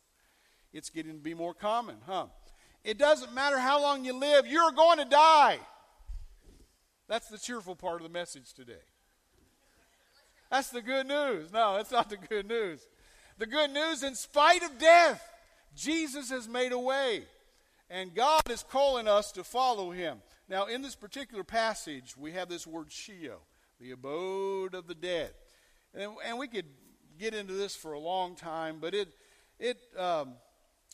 It's 0.72 0.88
getting 0.88 1.12
to 1.12 1.18
be 1.18 1.34
more 1.34 1.52
common, 1.52 1.96
huh? 2.06 2.28
It 2.84 2.96
doesn't 2.96 3.34
matter 3.34 3.58
how 3.58 3.82
long 3.82 4.06
you 4.06 4.14
live, 4.14 4.46
you're 4.46 4.70
going 4.70 4.96
to 4.96 5.04
die. 5.04 5.58
That's 7.06 7.28
the 7.28 7.36
cheerful 7.36 7.76
part 7.76 7.96
of 7.96 8.02
the 8.04 8.18
message 8.18 8.54
today. 8.54 8.72
That's 10.50 10.70
the 10.70 10.80
good 10.80 11.06
news. 11.06 11.52
No, 11.52 11.76
that's 11.76 11.90
not 11.90 12.08
the 12.08 12.16
good 12.16 12.48
news. 12.48 12.80
The 13.36 13.46
good 13.46 13.72
news, 13.72 14.02
in 14.02 14.14
spite 14.14 14.62
of 14.62 14.78
death, 14.78 15.22
Jesus 15.76 16.30
has 16.30 16.48
made 16.48 16.72
a 16.72 16.78
way. 16.78 17.24
And 17.90 18.14
God 18.14 18.50
is 18.50 18.62
calling 18.62 19.06
us 19.06 19.32
to 19.32 19.44
follow 19.44 19.90
him. 19.90 20.22
Now, 20.48 20.66
in 20.66 20.80
this 20.80 20.94
particular 20.94 21.44
passage, 21.44 22.16
we 22.16 22.32
have 22.32 22.48
this 22.48 22.66
word 22.66 22.90
Sheol, 22.90 23.42
the 23.80 23.90
abode 23.90 24.74
of 24.74 24.86
the 24.86 24.94
dead. 24.94 25.32
And, 25.94 26.12
and 26.24 26.38
we 26.38 26.48
could 26.48 26.64
get 27.18 27.34
into 27.34 27.52
this 27.52 27.76
for 27.76 27.92
a 27.92 27.98
long 27.98 28.34
time, 28.34 28.78
but 28.80 28.94
it, 28.94 29.08
it 29.58 29.78
um, 29.98 30.34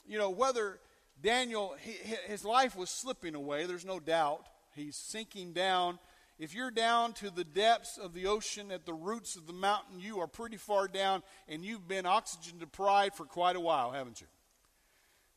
you 0.06 0.18
know, 0.18 0.30
whether 0.30 0.80
Daniel, 1.22 1.76
he, 1.80 1.92
his 2.26 2.44
life 2.44 2.76
was 2.76 2.90
slipping 2.90 3.34
away, 3.34 3.66
there's 3.66 3.84
no 3.84 4.00
doubt. 4.00 4.46
He's 4.74 4.96
sinking 4.96 5.52
down. 5.52 6.00
If 6.36 6.52
you're 6.52 6.72
down 6.72 7.12
to 7.14 7.30
the 7.30 7.44
depths 7.44 7.96
of 7.96 8.12
the 8.12 8.26
ocean 8.26 8.72
at 8.72 8.86
the 8.86 8.92
roots 8.92 9.36
of 9.36 9.46
the 9.46 9.52
mountain, 9.52 10.00
you 10.00 10.18
are 10.18 10.26
pretty 10.26 10.56
far 10.56 10.88
down 10.88 11.22
and 11.48 11.64
you've 11.64 11.86
been 11.86 12.06
oxygen 12.06 12.58
deprived 12.58 13.14
for 13.14 13.24
quite 13.24 13.54
a 13.54 13.60
while, 13.60 13.92
haven't 13.92 14.20
you? 14.20 14.26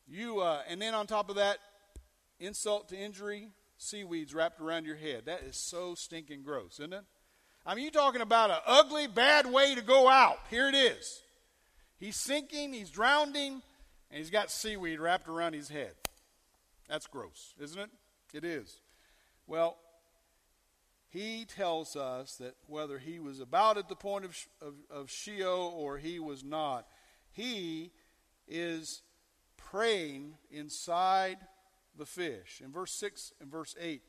You 0.10 0.40
uh, 0.40 0.62
and 0.68 0.82
then 0.82 0.96
on 0.96 1.06
top 1.06 1.30
of 1.30 1.36
that, 1.36 1.60
insult 2.40 2.90
to 2.90 2.98
injury, 2.98 3.50
seaweeds 3.78 4.34
wrapped 4.34 4.60
around 4.60 4.86
your 4.86 4.96
head. 4.96 5.26
That 5.26 5.44
is 5.44 5.58
so 5.58 5.96
stinking 5.96 6.44
gross, 6.44 6.80
isn't 6.80 6.94
it? 6.94 7.04
I 7.66 7.76
mean, 7.76 7.84
you're 7.84 7.92
talking 7.92 8.22
about 8.22 8.50
an 8.50 8.58
ugly, 8.66 9.08
bad 9.08 9.52
way 9.52 9.76
to 9.76 9.82
go 9.82 10.08
out. 10.08 10.40
Here 10.50 10.68
it 10.70 10.76
is. 10.76 11.22
He's 12.00 12.16
sinking, 12.16 12.74
he's 12.74 12.90
drowning, 12.90 13.62
and 14.10 14.18
he's 14.20 14.30
got 14.30 14.52
seaweed 14.52 15.00
wrapped 15.00 15.28
around 15.28 15.54
his 15.54 15.70
head. 15.70 15.92
That's 16.88 17.08
gross, 17.08 17.56
isn't 17.60 17.80
it? 17.80 17.90
It 18.34 18.46
is. 18.46 18.80
Well, 19.48 19.78
he 21.10 21.46
tells 21.46 21.96
us 21.96 22.36
that 22.36 22.56
whether 22.68 23.00
he 23.00 23.20
was 23.20 23.40
about 23.40 23.78
at 23.78 23.90
the 23.90 23.96
point 23.96 24.26
of, 24.26 24.38
of, 24.62 24.74
of 24.90 25.12
Sheol 25.12 25.74
or 25.76 25.98
he 25.98 26.20
was 26.20 26.44
not, 26.44 26.88
he 27.32 27.92
is 28.48 29.02
praying 29.58 30.36
inside 30.52 31.38
the 31.98 32.06
fish. 32.06 32.62
In 32.64 32.72
verse 32.72 32.92
6 32.94 33.34
and 33.42 33.52
verse 33.52 33.76
8, 33.80 34.02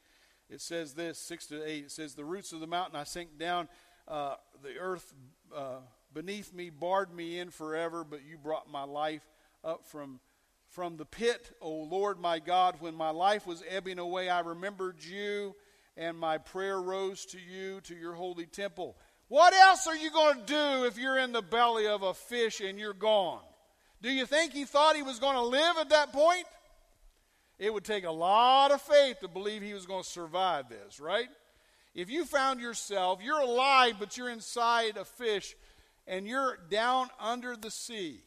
it 0.50 0.60
says 0.60 0.94
this 0.94 1.18
6 1.18 1.46
to 1.46 1.68
8, 1.68 1.84
it 1.84 1.90
says, 1.90 2.14
The 2.14 2.24
roots 2.24 2.52
of 2.52 2.60
the 2.60 2.66
mountain 2.66 2.96
I 2.96 3.04
sink 3.04 3.38
down, 3.38 3.68
uh, 4.06 4.34
the 4.62 4.78
earth 4.78 5.12
uh, 5.54 5.80
beneath 6.12 6.54
me 6.54 6.70
barred 6.70 7.14
me 7.14 7.38
in 7.38 7.50
forever, 7.50 8.04
but 8.04 8.20
you 8.24 8.38
brought 8.38 8.70
my 8.70 8.84
life 8.84 9.28
up 9.64 9.86
from 9.86 10.20
from 10.68 10.96
the 10.98 11.04
pit, 11.04 11.50
O 11.60 11.70
Lord 11.70 12.20
my 12.20 12.38
God, 12.38 12.76
when 12.80 12.94
my 12.94 13.10
life 13.10 13.46
was 13.46 13.62
ebbing 13.68 13.98
away, 13.98 14.28
I 14.28 14.40
remembered 14.40 15.02
you, 15.02 15.54
and 15.96 16.16
my 16.16 16.38
prayer 16.38 16.80
rose 16.80 17.24
to 17.26 17.38
you, 17.38 17.80
to 17.82 17.94
your 17.94 18.12
holy 18.12 18.46
temple. 18.46 18.94
What 19.28 19.54
else 19.54 19.86
are 19.86 19.96
you 19.96 20.10
going 20.10 20.40
to 20.40 20.44
do 20.44 20.84
if 20.84 20.98
you're 20.98 21.18
in 21.18 21.32
the 21.32 21.42
belly 21.42 21.86
of 21.86 22.02
a 22.02 22.14
fish 22.14 22.60
and 22.60 22.78
you're 22.78 22.94
gone? 22.94 23.40
Do 24.00 24.10
you 24.10 24.26
think 24.26 24.52
he 24.52 24.64
thought 24.64 24.94
he 24.94 25.02
was 25.02 25.18
going 25.18 25.34
to 25.34 25.42
live 25.42 25.76
at 25.78 25.90
that 25.90 26.12
point? 26.12 26.44
It 27.58 27.72
would 27.72 27.84
take 27.84 28.04
a 28.04 28.10
lot 28.10 28.70
of 28.70 28.80
faith 28.80 29.20
to 29.20 29.28
believe 29.28 29.62
he 29.62 29.74
was 29.74 29.86
going 29.86 30.02
to 30.02 30.08
survive 30.08 30.68
this, 30.68 31.00
right? 31.00 31.28
If 31.94 32.10
you 32.10 32.24
found 32.24 32.60
yourself, 32.60 33.20
you're 33.22 33.40
alive, 33.40 33.96
but 33.98 34.16
you're 34.16 34.30
inside 34.30 34.96
a 34.96 35.04
fish 35.04 35.56
and 36.06 36.26
you're 36.26 36.56
down 36.70 37.08
under 37.18 37.56
the 37.56 37.70
sea, 37.70 38.22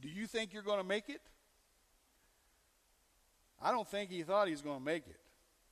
do 0.00 0.08
you 0.08 0.26
think 0.26 0.52
you're 0.52 0.62
going 0.62 0.80
to 0.80 0.86
make 0.86 1.08
it? 1.08 1.20
I 3.62 3.70
don't 3.70 3.88
think 3.88 4.10
he 4.10 4.22
thought 4.22 4.48
he 4.48 4.52
was 4.52 4.62
going 4.62 4.78
to 4.78 4.84
make 4.84 5.06
it. 5.06 5.20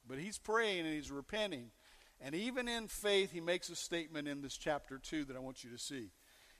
But 0.09 0.19
he's 0.19 0.39
praying 0.39 0.87
and 0.87 0.95
he's 0.95 1.11
repenting. 1.11 1.71
And 2.21 2.35
even 2.35 2.69
in 2.69 2.89
faith, 2.89 3.33
he 3.33 3.41
makes 3.41 3.69
a 3.69 3.77
statement 3.77 4.29
in 4.29 4.41
this 4.41 4.57
chapter 4.57 4.99
2 4.99 5.27
that 5.27 5.37
I 5.37 5.41
want 5.41 5.65
you 5.65 5.71
to 5.71 5.79
see. 5.79 6.11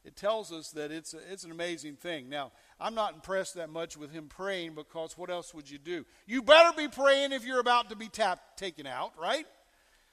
It 0.05 0.17
tells 0.17 0.53
us 0.53 0.71
that 0.73 0.91
it's, 0.91 1.15
a, 1.15 1.19
it's 1.31 1.45
an 1.45 1.51
amazing 1.51 1.97
thing. 1.97 2.29
Now, 2.29 2.53
I'm 2.79 2.95
not 2.95 3.15
impressed 3.15 3.55
that 3.55 3.71
much 3.71 3.97
with 3.97 4.13
him 4.13 4.29
praying 4.29 4.75
because 4.75 5.17
what 5.17 5.31
else 5.31 5.55
would 5.55 5.71
you 5.71 5.79
do? 5.79 6.05
You 6.27 6.43
better 6.43 6.77
be 6.77 6.89
praying 6.89 7.33
if 7.33 7.45
you're 7.45 7.61
about 7.61 7.89
to 7.89 7.97
be 7.97 8.09
tapped, 8.09 8.59
taken 8.59 8.87
out, 8.87 9.13
right? 9.19 9.47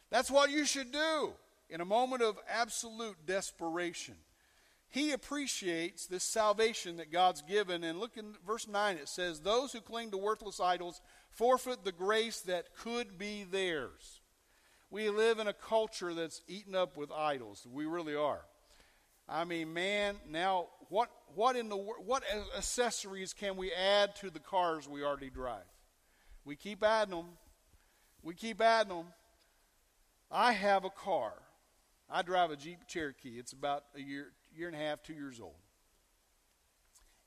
That's 0.10 0.32
what 0.32 0.50
you 0.50 0.66
should 0.66 0.92
do 0.92 1.34
in 1.70 1.82
a 1.82 1.86
moment 1.86 2.22
of 2.22 2.38
absolute 2.50 3.18
desperation. 3.26 4.16
He 4.90 5.12
appreciates 5.12 6.06
this 6.06 6.24
salvation 6.24 6.98
that 6.98 7.12
God's 7.12 7.42
given. 7.42 7.84
And 7.84 8.00
look 8.00 8.18
in 8.18 8.36
verse 8.46 8.68
9, 8.68 8.98
it 8.98 9.08
says, 9.08 9.40
Those 9.40 9.72
who 9.72 9.80
cling 9.80 10.12
to 10.12 10.18
worthless 10.18 10.60
idols 10.60 11.02
forfeit 11.30 11.84
the 11.84 11.94
grace 11.94 12.42
that 12.42 12.76
could 12.76 13.18
be 13.18 13.46
theirs. 13.50 14.20
We 14.90 15.10
live 15.10 15.40
in 15.40 15.48
a 15.48 15.54
culture 15.54 16.14
that's 16.14 16.42
eaten 16.48 16.76
up 16.76 16.98
with 16.98 17.10
idols. 17.10 17.66
We 17.72 17.86
really 17.86 18.16
are. 18.16 18.42
I 19.32 19.46
mean, 19.46 19.74
man, 19.74 20.18
now 20.30 20.68
what 20.90 21.10
what 21.36 21.56
in 21.56 21.70
the 21.70 21.78
what 21.78 22.24
accessories 22.58 23.34
can 23.34 23.56
we 23.56 23.72
add 23.72 24.14
to 24.18 24.30
the 24.30 24.40
cars 24.40 24.90
we 24.90 25.04
already 25.06 25.30
drive? 25.30 25.64
We 26.44 26.58
keep 26.58 26.84
adding 26.84 27.16
them. 27.16 27.28
We 28.22 28.36
keep 28.36 28.60
adding 28.62 28.94
them. 28.94 29.06
I 30.30 30.52
have 30.52 30.84
a 30.84 30.90
car. 30.90 31.32
I 32.10 32.24
drive 32.24 32.52
a 32.52 32.58
Jeep 32.58 32.80
Cherokee. 32.88 33.40
It's 33.40 33.54
about 33.54 33.86
a 33.96 34.02
year 34.02 34.34
year 34.54 34.68
and 34.68 34.76
a 34.76 34.80
half, 34.80 35.02
two 35.02 35.14
years 35.14 35.40
old. 35.40 35.56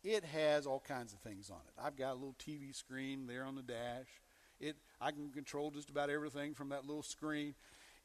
It 0.03 0.25
has 0.25 0.67
all 0.67 0.85
kinds 0.87 1.15
of 1.15 1.21
things 1.21 1.49
on 1.49 1.57
it. 1.67 1.83
I've 1.83 1.97
got 1.97 2.13
a 2.13 2.15
little 2.15 2.37
TV 2.39 2.75
screen 2.75 3.27
there 3.27 3.47
on 3.47 3.55
the 3.55 3.63
dash. 3.63 4.09
It 4.61 4.77
I 5.01 5.11
can 5.11 5.31
control 5.31 5.71
just 5.71 5.89
about 5.89 6.11
everything 6.11 6.53
from 6.53 6.69
that 6.69 6.87
little 6.87 7.03
screen. 7.03 7.55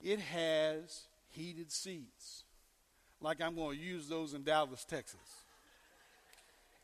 It 0.02 0.22
has 0.22 1.02
heated 1.28 1.70
seats. 1.70 2.46
Like 3.22 3.42
I'm 3.42 3.56
going 3.56 3.78
to 3.78 3.84
use 3.84 4.08
those 4.08 4.34
in 4.34 4.44
Dallas, 4.44 4.86
Texas. 4.86 5.20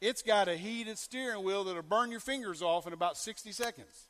It's 0.01 0.21
got 0.21 0.47
a 0.47 0.55
heated 0.55 0.97
steering 0.97 1.43
wheel 1.43 1.63
that'll 1.63 1.81
burn 1.81 2.11
your 2.11 2.19
fingers 2.19 2.61
off 2.61 2.85
in 2.85 2.93
about 2.93 3.17
60 3.17 3.51
seconds. 3.51 4.09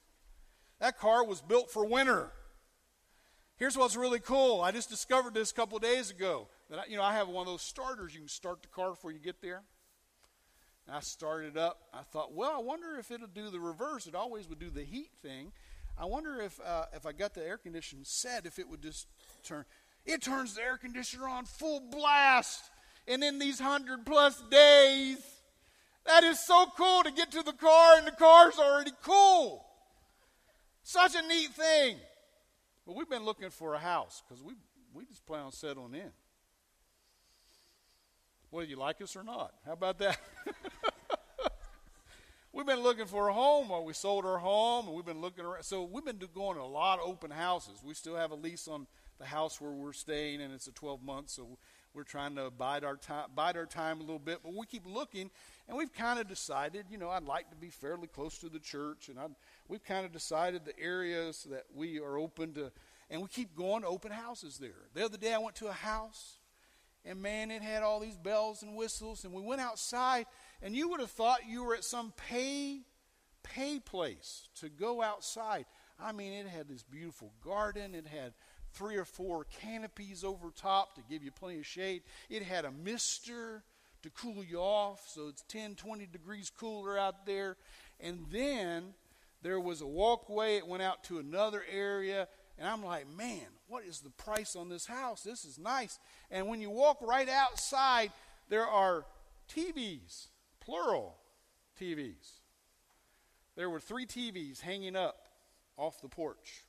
That 0.79 0.97
car 0.97 1.23
was 1.23 1.41
built 1.41 1.71
for 1.71 1.85
winter. 1.85 2.31
Here's 3.57 3.77
what's 3.77 3.95
really 3.95 4.19
cool. 4.19 4.61
I 4.61 4.71
just 4.71 4.89
discovered 4.89 5.33
this 5.33 5.51
a 5.51 5.53
couple 5.53 5.79
days 5.79 6.09
ago. 6.09 6.47
That 6.69 6.79
I, 6.79 6.83
you 6.89 6.97
know, 6.97 7.03
I 7.03 7.13
have 7.13 7.29
one 7.29 7.41
of 7.41 7.47
those 7.47 7.61
starters. 7.61 8.13
You 8.13 8.21
can 8.21 8.27
start 8.27 8.61
the 8.61 8.67
car 8.67 8.89
before 8.89 9.11
you 9.11 9.19
get 9.19 9.41
there. 9.41 9.61
And 10.87 10.95
I 10.95 10.99
started 10.99 11.55
up. 11.55 11.79
I 11.93 12.01
thought, 12.01 12.33
well, 12.33 12.51
I 12.55 12.59
wonder 12.59 12.97
if 12.99 13.11
it'll 13.11 13.27
do 13.27 13.49
the 13.49 13.59
reverse. 13.59 14.07
It 14.07 14.15
always 14.15 14.49
would 14.49 14.59
do 14.59 14.69
the 14.69 14.83
heat 14.83 15.11
thing. 15.21 15.51
I 15.97 16.05
wonder 16.05 16.41
if 16.41 16.59
uh, 16.59 16.85
if 16.93 17.05
I 17.05 17.13
got 17.13 17.33
the 17.33 17.45
air 17.45 17.57
conditioner 17.57 18.01
set, 18.03 18.45
if 18.45 18.59
it 18.59 18.67
would 18.67 18.81
just 18.81 19.07
turn. 19.43 19.63
It 20.05 20.21
turns 20.21 20.55
the 20.55 20.61
air 20.61 20.77
conditioner 20.77 21.27
on 21.27 21.45
full 21.45 21.81
blast. 21.91 22.63
And 23.07 23.23
in 23.23 23.39
these 23.39 23.59
hundred 23.59 24.05
plus 24.05 24.41
days, 24.49 25.17
that 26.05 26.23
is 26.23 26.43
so 26.45 26.67
cool 26.77 27.03
to 27.03 27.11
get 27.11 27.31
to 27.31 27.43
the 27.43 27.53
car 27.53 27.97
and 27.97 28.07
the 28.07 28.11
car's 28.11 28.57
already 28.57 28.91
cool. 29.03 29.65
Such 30.83 31.15
a 31.15 31.27
neat 31.27 31.49
thing. 31.49 31.97
But 32.85 32.95
we've 32.95 33.09
been 33.09 33.25
looking 33.25 33.49
for 33.49 33.73
a 33.73 33.79
house 33.79 34.21
because 34.27 34.43
we 34.43 34.53
we 34.93 35.05
just 35.05 35.25
plan 35.25 35.41
on 35.41 35.51
settling 35.51 35.95
in. 35.95 36.11
Whether 38.49 38.69
you 38.69 38.77
like 38.77 39.01
us 39.01 39.15
or 39.15 39.23
not. 39.23 39.53
How 39.65 39.73
about 39.73 39.97
that? 39.97 40.17
we've 42.53 42.65
been 42.65 42.79
looking 42.79 43.05
for 43.05 43.27
a 43.27 43.33
home, 43.33 43.71
or 43.71 43.83
we 43.83 43.91
sold 43.91 44.25
our 44.25 44.37
home, 44.37 44.87
and 44.87 44.95
we've 44.95 45.05
been 45.05 45.19
looking 45.19 45.43
around. 45.43 45.63
So 45.63 45.83
we've 45.83 46.05
been 46.05 46.21
going 46.33 46.55
to 46.55 46.61
a 46.61 46.63
lot 46.63 46.99
of 46.99 47.09
open 47.09 47.31
houses. 47.31 47.81
We 47.83 47.93
still 47.93 48.15
have 48.15 48.31
a 48.31 48.35
lease 48.35 48.69
on 48.69 48.87
the 49.17 49.25
house 49.25 49.59
where 49.59 49.71
we're 49.71 49.93
staying, 49.93 50.41
and 50.41 50.53
it's 50.53 50.67
a 50.67 50.71
12 50.71 51.03
month, 51.03 51.29
so 51.29 51.57
we're 51.93 52.03
trying 52.03 52.35
to 52.35 52.49
bide 52.49 52.83
our 52.83 52.97
time, 52.97 53.29
bide 53.33 53.55
our 53.55 53.65
time 53.65 53.99
a 53.99 54.03
little 54.03 54.19
bit. 54.19 54.39
But 54.43 54.53
we 54.53 54.65
keep 54.65 54.85
looking, 54.85 55.29
and 55.67 55.77
we've 55.77 55.93
kind 55.93 56.19
of 56.19 56.27
decided, 56.27 56.85
you 56.89 56.97
know, 56.97 57.09
I'd 57.09 57.23
like 57.23 57.49
to 57.51 57.55
be 57.55 57.69
fairly 57.69 58.07
close 58.07 58.37
to 58.39 58.49
the 58.49 58.59
church, 58.59 59.09
and 59.09 59.19
I'd, 59.19 59.31
we've 59.67 59.83
kind 59.83 60.05
of 60.05 60.11
decided 60.11 60.65
the 60.65 60.79
areas 60.79 61.47
that 61.49 61.63
we 61.73 61.99
are 61.99 62.17
open 62.17 62.53
to, 62.55 62.71
and 63.09 63.21
we 63.21 63.27
keep 63.27 63.55
going 63.55 63.83
to 63.83 63.87
open 63.87 64.11
houses 64.11 64.57
there. 64.57 64.89
The 64.93 65.05
other 65.05 65.17
day, 65.17 65.33
I 65.33 65.37
went 65.37 65.55
to 65.57 65.67
a 65.67 65.73
house 65.73 66.39
and 67.07 67.21
man, 67.21 67.51
it 67.51 67.61
had 67.61 67.83
all 67.83 67.99
these 67.99 68.17
bells 68.17 68.63
and 68.63 68.75
whistles. 68.75 69.25
And 69.25 69.33
we 69.33 69.41
went 69.41 69.61
outside, 69.61 70.25
and 70.61 70.75
you 70.75 70.89
would 70.89 70.99
have 70.99 71.11
thought 71.11 71.41
you 71.47 71.63
were 71.63 71.75
at 71.75 71.83
some 71.83 72.13
pay 72.27 72.81
pay 73.43 73.79
place 73.79 74.49
to 74.59 74.69
go 74.69 75.03
outside. 75.03 75.65
I 75.99 76.11
mean, 76.11 76.33
it 76.33 76.47
had 76.47 76.67
this 76.67 76.81
beautiful 76.81 77.31
garden. 77.43 77.93
It 77.93 78.07
had 78.07 78.33
three 78.75 78.97
or 78.97 79.05
four 79.05 79.45
canopies 79.61 80.23
over 80.23 80.51
top 80.55 80.95
to 80.95 81.01
give 81.09 81.23
you 81.23 81.31
plenty 81.31 81.59
of 81.59 81.65
shade. 81.65 82.03
It 82.29 82.43
had 82.43 82.65
a 82.65 82.71
mister 82.71 83.63
to 84.03 84.09
cool 84.11 84.43
you 84.43 84.59
off, 84.59 85.07
so 85.07 85.27
it's 85.27 85.43
10, 85.47 85.75
20 85.75 86.07
degrees 86.11 86.51
cooler 86.55 86.97
out 86.97 87.25
there. 87.25 87.57
And 87.99 88.25
then 88.31 88.93
there 89.41 89.59
was 89.59 89.81
a 89.81 89.87
walkway. 89.87 90.57
It 90.57 90.67
went 90.67 90.83
out 90.83 91.03
to 91.05 91.19
another 91.19 91.63
area. 91.71 92.27
And 92.57 92.67
I'm 92.67 92.83
like, 92.83 93.07
man, 93.17 93.47
what 93.67 93.83
is 93.83 93.99
the 93.99 94.11
price 94.11 94.55
on 94.55 94.69
this 94.69 94.85
house? 94.85 95.23
This 95.23 95.43
is 95.43 95.57
nice. 95.57 95.99
And 96.29 96.47
when 96.47 96.61
you 96.61 96.69
walk 96.69 96.99
right 97.01 97.27
outside, 97.27 98.11
there 98.49 98.67
are 98.67 99.05
TVs, 99.49 100.27
plural 100.59 101.17
TVs. 101.79 102.39
There 103.55 103.69
were 103.69 103.79
three 103.79 104.05
TVs 104.05 104.61
hanging 104.61 104.95
up 104.95 105.27
off 105.77 106.01
the 106.01 106.09
porch. 106.09 106.64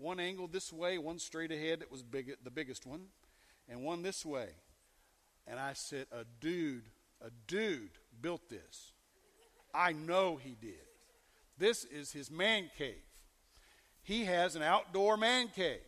One 0.00 0.18
angled 0.18 0.52
this 0.52 0.72
way, 0.72 0.98
one 0.98 1.18
straight 1.18 1.52
ahead 1.52 1.80
that 1.80 1.92
was 1.92 2.02
big, 2.02 2.34
the 2.42 2.50
biggest 2.50 2.86
one, 2.86 3.06
and 3.68 3.84
one 3.84 4.02
this 4.02 4.24
way. 4.24 4.48
And 5.46 5.60
I 5.60 5.74
said, 5.74 6.06
a 6.10 6.24
dude, 6.40 6.84
a 7.20 7.30
dude 7.46 7.90
built 8.20 8.48
this. 8.48 8.92
I 9.74 9.92
know 9.92 10.38
he 10.42 10.56
did. 10.60 10.86
This 11.58 11.84
is 11.84 12.12
his 12.12 12.30
man 12.30 12.70
cave 12.78 13.02
he 14.02 14.24
has 14.24 14.56
an 14.56 14.62
outdoor 14.62 15.16
man 15.16 15.48
cave. 15.54 15.80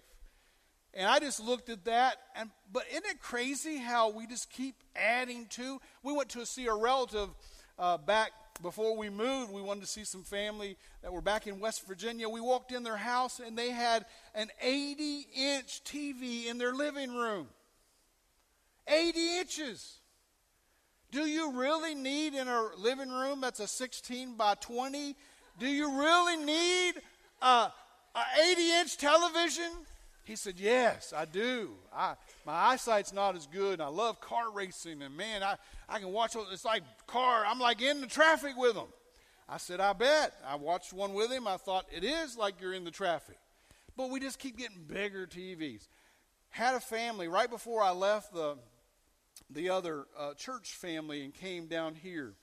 And 0.94 1.09
I 1.09 1.18
just 1.18 1.40
looked 1.40 1.70
at 1.70 1.87
that, 1.87 2.16
and 2.37 2.51
but 2.70 2.85
isn't 2.90 3.07
it 3.07 3.20
crazy 3.20 3.79
how 3.79 4.11
we 4.11 4.27
just 4.27 4.51
keep 4.51 4.75
adding 4.94 5.46
to? 5.51 5.81
We 6.03 6.12
went 6.12 6.29
to 6.31 6.44
see 6.44 6.66
a 6.66 6.75
relative 6.75 7.31
uh, 7.79 7.96
back 7.96 8.31
before 8.60 8.96
we 8.96 9.08
moved. 9.08 9.52
We 9.52 9.62
wanted 9.62 9.80
to 9.82 9.86
see 9.86 10.04
some 10.04 10.24
family 10.24 10.76
that 11.02 11.12
were 11.12 11.20
back 11.20 11.46
in 11.46 11.60
West 11.60 11.86
Virginia. 11.86 12.28
We 12.28 12.40
walked 12.40 12.72
in 12.72 12.82
their 12.82 12.96
house, 12.96 13.40
and 13.40 13.56
they 13.56 13.70
had 13.70 14.04
an 14.34 14.48
80 14.60 15.26
inch 15.34 15.82
TV 15.84 16.46
in 16.46 16.58
their 16.58 16.74
living 16.74 17.14
room. 17.14 17.48
80 18.86 19.38
inches. 19.38 19.98
Do 21.10 21.26
you 21.26 21.52
really 21.52 21.94
need 21.94 22.34
in 22.34 22.48
a 22.48 22.68
living 22.78 23.10
room 23.10 23.40
that's 23.40 23.60
a 23.60 23.66
16 23.66 24.34
by 24.34 24.54
20? 24.54 25.14
Do 25.58 25.66
you 25.66 25.98
really 25.98 26.36
need 26.36 26.94
a, 27.42 27.70
an 28.14 28.24
80 28.50 28.72
inch 28.72 28.96
television? 28.96 29.70
He 30.24 30.37
said, 30.37 30.54
Yes, 30.58 31.12
I 31.16 31.24
do. 31.24 31.70
I, 31.94 32.14
my 32.46 32.52
eyesight's 32.52 33.12
not 33.12 33.37
as 33.37 33.46
good, 33.46 33.74
and 33.74 33.82
I 33.82 33.88
love 33.88 34.20
car 34.20 34.52
racing, 34.52 35.02
and 35.02 35.16
man, 35.16 35.42
I, 35.42 35.56
I 35.88 35.98
can 35.98 36.12
watch, 36.12 36.37
it's 36.52 36.64
like 36.64 36.82
car, 37.06 37.44
I'm 37.46 37.58
like 37.58 37.82
in 37.82 38.00
the 38.00 38.06
traffic 38.06 38.56
with 38.56 38.74
them. 38.74 38.88
I 39.48 39.56
said, 39.56 39.80
I 39.80 39.92
bet. 39.92 40.35
I 40.46 40.56
watched 40.56 40.92
one 40.92 41.12
with 41.12 41.30
him. 41.30 41.46
I 41.46 41.56
thought, 41.56 41.87
it 41.94 42.04
is 42.04 42.37
like 42.37 42.61
you're 42.61 42.72
in 42.72 42.85
the 42.85 42.90
traffic. 42.90 43.38
But 43.96 44.11
we 44.11 44.20
just 44.20 44.38
keep 44.38 44.56
getting 44.56 44.85
bigger 44.87 45.26
TVs. 45.26 45.88
Had 46.48 46.74
a 46.74 46.80
family 46.80 47.28
right 47.28 47.50
before 47.50 47.82
I 47.82 47.90
left 47.90 48.32
the, 48.32 48.56
the 49.50 49.68
other 49.68 50.06
uh, 50.18 50.35
church 50.35 50.74
family 50.74 51.24
and 51.24 51.35
came 51.35 51.66
down 51.66 51.94
here 51.96 52.35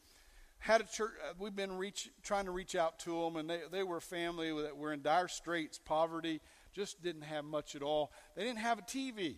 had 0.60 0.82
a 0.82 0.84
church. 0.84 1.14
Uh, 1.28 1.34
we've 1.40 1.56
been 1.56 1.78
reach, 1.78 2.10
trying 2.22 2.46
to 2.46 2.52
reach 2.52 2.76
out 2.76 3.00
to 3.00 3.22
them, 3.22 3.38
and 3.38 3.50
they, 3.50 3.62
they 3.72 3.84
were 3.84 3.98
a 3.98 4.02
family 4.02 4.52
that 4.62 4.78
were 4.78 4.94
in 4.94 5.02
dire 5.02 5.28
straits, 5.28 5.80
poverty, 5.80 6.42
just 6.80 7.04
didn't 7.04 7.24
have 7.24 7.44
much 7.44 7.76
at 7.76 7.82
all. 7.82 8.10
They 8.38 8.44
didn't 8.46 8.60
have 8.60 8.80
a 8.80 8.84
TV. 8.84 9.36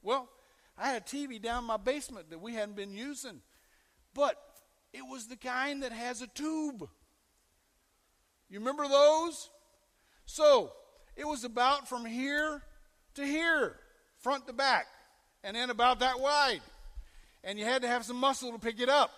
Well, 0.00 0.30
I 0.78 0.88
had 0.88 1.02
a 1.02 1.04
TV 1.04 1.40
down 1.40 1.64
in 1.64 1.66
my 1.66 1.76
basement 1.76 2.30
that 2.30 2.40
we 2.40 2.54
hadn't 2.54 2.74
been 2.74 2.94
using, 2.94 3.42
but 4.14 4.36
it 4.94 5.02
was 5.02 5.26
the 5.26 5.36
kind 5.36 5.82
that 5.82 5.92
has 5.92 6.22
a 6.22 6.26
tube. 6.26 6.88
You 8.48 8.60
remember 8.60 8.88
those? 8.88 9.50
So 10.24 10.72
it 11.16 11.26
was 11.26 11.44
about 11.44 11.86
from 11.86 12.06
here 12.06 12.62
to 13.16 13.26
here, 13.26 13.76
front 14.20 14.46
to 14.46 14.54
back, 14.54 14.86
and 15.44 15.54
then 15.54 15.68
about 15.68 16.00
that 16.00 16.18
wide. 16.18 16.62
And 17.44 17.58
you 17.58 17.66
had 17.66 17.82
to 17.82 17.88
have 17.88 18.06
some 18.06 18.16
muscle 18.16 18.52
to 18.52 18.58
pick 18.58 18.80
it 18.80 18.88
up. 18.88 19.10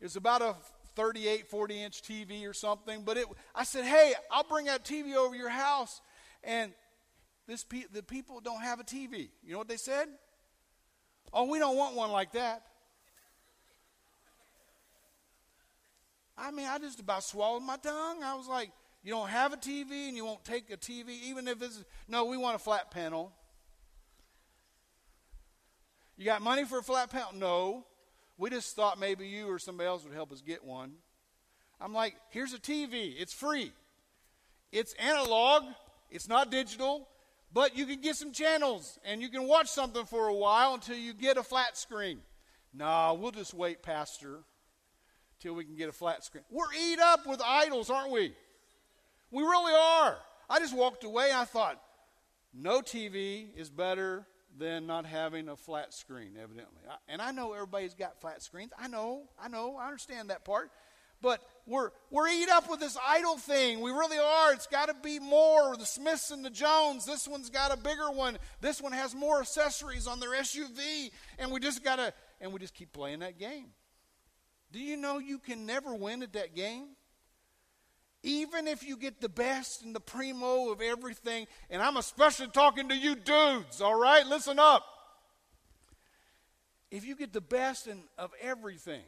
It 0.00 0.04
was 0.04 0.16
about 0.16 0.42
a 0.42 0.54
38, 0.96 1.46
40 1.46 1.82
inch 1.82 2.02
TV 2.02 2.46
or 2.46 2.52
something. 2.52 3.04
But 3.06 3.16
it, 3.16 3.26
I 3.54 3.64
said, 3.64 3.86
hey, 3.86 4.12
I'll 4.30 4.44
bring 4.44 4.66
that 4.66 4.84
TV 4.84 5.14
over 5.14 5.34
your 5.34 5.48
house. 5.48 6.02
And 6.44 6.72
this 7.50 7.64
pe- 7.64 7.86
the 7.92 8.02
people 8.02 8.40
don't 8.40 8.62
have 8.62 8.78
a 8.78 8.84
TV. 8.84 9.28
You 9.42 9.52
know 9.52 9.58
what 9.58 9.68
they 9.68 9.76
said? 9.76 10.06
Oh, 11.32 11.50
we 11.50 11.58
don't 11.58 11.76
want 11.76 11.96
one 11.96 12.12
like 12.12 12.32
that. 12.32 12.62
I 16.38 16.52
mean, 16.52 16.66
I 16.66 16.78
just 16.78 17.00
about 17.00 17.24
swallowed 17.24 17.64
my 17.64 17.76
tongue. 17.76 18.22
I 18.22 18.36
was 18.36 18.46
like, 18.46 18.70
you 19.02 19.10
don't 19.12 19.28
have 19.28 19.52
a 19.52 19.56
TV 19.56 20.08
and 20.08 20.16
you 20.16 20.24
won't 20.24 20.44
take 20.44 20.70
a 20.70 20.76
TV, 20.76 21.08
even 21.24 21.48
if 21.48 21.60
it's. 21.60 21.82
No, 22.06 22.26
we 22.26 22.36
want 22.36 22.54
a 22.54 22.58
flat 22.60 22.92
panel. 22.92 23.32
You 26.16 26.24
got 26.24 26.42
money 26.42 26.64
for 26.64 26.78
a 26.78 26.82
flat 26.84 27.10
panel? 27.10 27.32
No. 27.34 27.84
We 28.38 28.50
just 28.50 28.76
thought 28.76 28.98
maybe 28.98 29.26
you 29.26 29.50
or 29.50 29.58
somebody 29.58 29.88
else 29.88 30.04
would 30.04 30.14
help 30.14 30.30
us 30.30 30.40
get 30.40 30.64
one. 30.64 30.92
I'm 31.80 31.92
like, 31.92 32.14
here's 32.28 32.52
a 32.52 32.58
TV. 32.58 33.14
It's 33.18 33.32
free. 33.32 33.72
It's 34.70 34.92
analog. 34.94 35.64
It's 36.10 36.28
not 36.28 36.50
digital. 36.50 37.08
But 37.52 37.76
you 37.76 37.84
can 37.86 38.00
get 38.00 38.16
some 38.16 38.32
channels 38.32 38.98
and 39.04 39.20
you 39.20 39.28
can 39.28 39.46
watch 39.46 39.68
something 39.68 40.04
for 40.04 40.28
a 40.28 40.34
while 40.34 40.74
until 40.74 40.96
you 40.96 41.12
get 41.12 41.36
a 41.36 41.42
flat 41.42 41.76
screen. 41.76 42.20
No, 42.72 43.18
we'll 43.20 43.32
just 43.32 43.54
wait, 43.54 43.82
Pastor, 43.82 44.40
till 45.40 45.54
we 45.54 45.64
can 45.64 45.74
get 45.74 45.88
a 45.88 45.92
flat 45.92 46.24
screen. 46.24 46.44
We're 46.50 46.72
eat 46.80 47.00
up 47.00 47.26
with 47.26 47.40
idols, 47.44 47.90
aren't 47.90 48.12
we? 48.12 48.32
We 49.32 49.42
really 49.42 49.72
are. 49.74 50.16
I 50.48 50.58
just 50.60 50.76
walked 50.76 51.02
away 51.04 51.30
and 51.30 51.38
I 51.38 51.44
thought, 51.44 51.80
no 52.54 52.80
TV 52.80 53.46
is 53.56 53.70
better 53.70 54.26
than 54.58 54.86
not 54.86 55.06
having 55.06 55.48
a 55.48 55.56
flat 55.56 55.94
screen, 55.94 56.32
evidently. 56.40 56.82
And 57.08 57.22
I 57.22 57.30
know 57.30 57.52
everybody's 57.52 57.94
got 57.94 58.20
flat 58.20 58.42
screens. 58.42 58.72
I 58.78 58.88
know, 58.88 59.22
I 59.40 59.48
know, 59.48 59.76
I 59.76 59.86
understand 59.86 60.30
that 60.30 60.44
part. 60.44 60.70
But 61.22 61.42
we're, 61.66 61.90
we're 62.10 62.28
eat 62.28 62.48
up 62.48 62.70
with 62.70 62.80
this 62.80 62.96
idol 63.06 63.36
thing. 63.36 63.80
We 63.80 63.90
really 63.90 64.18
are. 64.18 64.52
It's 64.52 64.66
got 64.66 64.88
to 64.88 64.94
be 64.94 65.18
more. 65.18 65.76
The 65.76 65.84
Smiths 65.84 66.30
and 66.30 66.44
the 66.44 66.50
Jones. 66.50 67.04
This 67.04 67.28
one's 67.28 67.50
got 67.50 67.72
a 67.72 67.76
bigger 67.76 68.10
one. 68.10 68.38
This 68.60 68.80
one 68.80 68.92
has 68.92 69.14
more 69.14 69.40
accessories 69.40 70.06
on 70.06 70.20
their 70.20 70.30
SUV. 70.30 71.10
And 71.38 71.52
we 71.52 71.60
just 71.60 71.84
got 71.84 71.96
to, 71.96 72.12
and 72.40 72.52
we 72.52 72.58
just 72.58 72.74
keep 72.74 72.92
playing 72.92 73.20
that 73.20 73.38
game. 73.38 73.66
Do 74.72 74.78
you 74.78 74.96
know 74.96 75.18
you 75.18 75.38
can 75.38 75.66
never 75.66 75.94
win 75.94 76.22
at 76.22 76.32
that 76.32 76.54
game? 76.54 76.88
Even 78.22 78.68
if 78.68 78.82
you 78.82 78.96
get 78.96 79.20
the 79.20 79.28
best 79.28 79.82
and 79.82 79.94
the 79.94 80.00
primo 80.00 80.70
of 80.70 80.80
everything, 80.80 81.46
and 81.70 81.82
I'm 81.82 81.96
especially 81.96 82.48
talking 82.48 82.88
to 82.90 82.96
you 82.96 83.14
dudes, 83.14 83.80
all 83.80 83.98
right? 83.98 84.26
Listen 84.26 84.58
up. 84.58 84.84
If 86.90 87.04
you 87.04 87.14
get 87.14 87.32
the 87.32 87.40
best 87.40 87.86
in, 87.86 88.02
of 88.18 88.32
everything, 88.40 89.04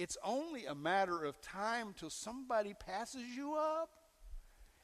it's 0.00 0.16
only 0.24 0.64
a 0.64 0.74
matter 0.74 1.24
of 1.24 1.38
time 1.42 1.94
till 1.94 2.08
somebody 2.08 2.72
passes 2.72 3.22
you 3.36 3.54
up. 3.54 3.90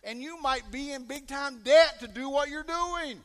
And 0.05 0.21
you 0.21 0.39
might 0.43 0.71
be 0.71 0.93
in 0.93 1.07
big 1.07 1.27
time 1.27 1.63
debt 1.65 2.01
to 2.01 2.07
do 2.07 2.29
what 2.29 2.51
you're 2.51 2.63
doing. 2.63 3.21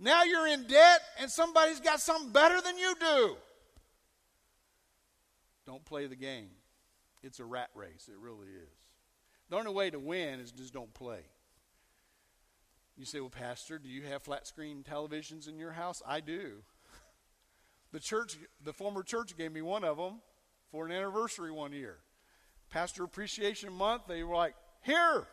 Now 0.00 0.24
you're 0.24 0.48
in 0.48 0.66
debt 0.66 1.00
and 1.20 1.30
somebody's 1.30 1.78
got 1.78 2.00
something 2.00 2.32
better 2.32 2.60
than 2.60 2.76
you 2.76 2.94
do. 2.98 3.36
Don't 5.64 5.84
play 5.84 6.08
the 6.08 6.16
game. 6.16 6.50
It's 7.22 7.38
a 7.38 7.44
rat 7.44 7.70
race. 7.76 8.08
It 8.08 8.18
really 8.18 8.48
is. 8.48 8.74
The 9.50 9.56
only 9.56 9.72
way 9.72 9.90
to 9.90 10.00
win 10.00 10.40
is 10.40 10.50
just 10.50 10.74
don't 10.74 10.92
play. 10.92 11.20
You 12.96 13.04
say, 13.04 13.20
well, 13.20 13.30
Pastor, 13.30 13.78
do 13.78 13.88
you 13.88 14.02
have 14.02 14.22
flat 14.22 14.48
screen 14.48 14.84
televisions 14.88 15.48
in 15.48 15.56
your 15.56 15.72
house? 15.72 16.02
I 16.04 16.18
do. 16.18 16.62
The 17.92 18.00
church, 18.00 18.36
the 18.60 18.72
former 18.72 19.04
church 19.04 19.36
gave 19.36 19.52
me 19.52 19.62
one 19.62 19.84
of 19.84 19.98
them 19.98 20.14
for 20.74 20.86
an 20.86 20.90
anniversary 20.90 21.52
one 21.52 21.72
year. 21.72 21.98
Pastor 22.68 23.04
Appreciation 23.04 23.72
Month, 23.72 24.08
they 24.08 24.24
were 24.24 24.34
like, 24.34 24.56
here. 24.82 25.24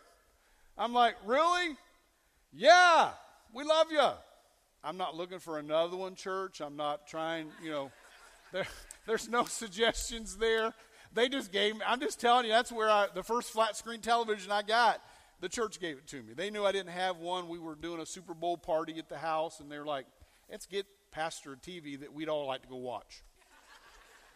I'm 0.78 0.94
like, 0.94 1.16
really? 1.26 1.76
Yeah, 2.54 3.10
we 3.52 3.64
love 3.64 3.88
you. 3.92 4.08
I'm 4.84 4.98
not 4.98 5.16
looking 5.16 5.40
for 5.40 5.58
another 5.58 5.98
one, 5.98 6.14
church. 6.14 6.62
I'm 6.62 6.76
not 6.76 7.08
trying, 7.08 7.48
you 7.64 7.72
know, 7.72 7.92
there, 8.54 8.68
there's 9.08 9.28
no 9.28 9.46
suggestions 9.46 10.38
there. 10.38 10.76
They 11.12 11.28
just 11.28 11.52
gave 11.52 11.74
me, 11.74 11.82
I'm 11.88 12.00
just 12.00 12.22
telling 12.22 12.46
you, 12.46 12.52
that's 12.52 12.72
where 12.72 12.92
I, 12.92 13.08
the 13.12 13.24
first 13.24 13.50
flat 13.50 13.76
screen 13.76 14.00
television 14.00 14.52
I 14.52 14.62
got, 14.62 15.02
the 15.40 15.50
church 15.50 15.80
gave 15.80 15.98
it 15.98 16.06
to 16.10 16.22
me. 16.22 16.34
They 16.36 16.52
knew 16.52 16.64
I 16.64 16.72
didn't 16.72 16.92
have 16.92 17.18
one. 17.18 17.50
We 17.50 17.58
were 17.58 17.74
doing 17.74 18.00
a 18.00 18.06
Super 18.06 18.36
Bowl 18.36 18.58
party 18.58 19.00
at 19.00 19.10
the 19.10 19.18
house, 19.18 19.60
and 19.60 19.72
they're 19.72 19.88
like, 19.88 20.06
let's 20.52 20.68
get 20.68 20.86
Pastor 21.10 21.58
TV 21.60 22.00
that 22.00 22.14
we'd 22.14 22.30
all 22.30 22.46
like 22.46 22.62
to 22.62 22.68
go 22.68 22.76
watch. 22.76 23.24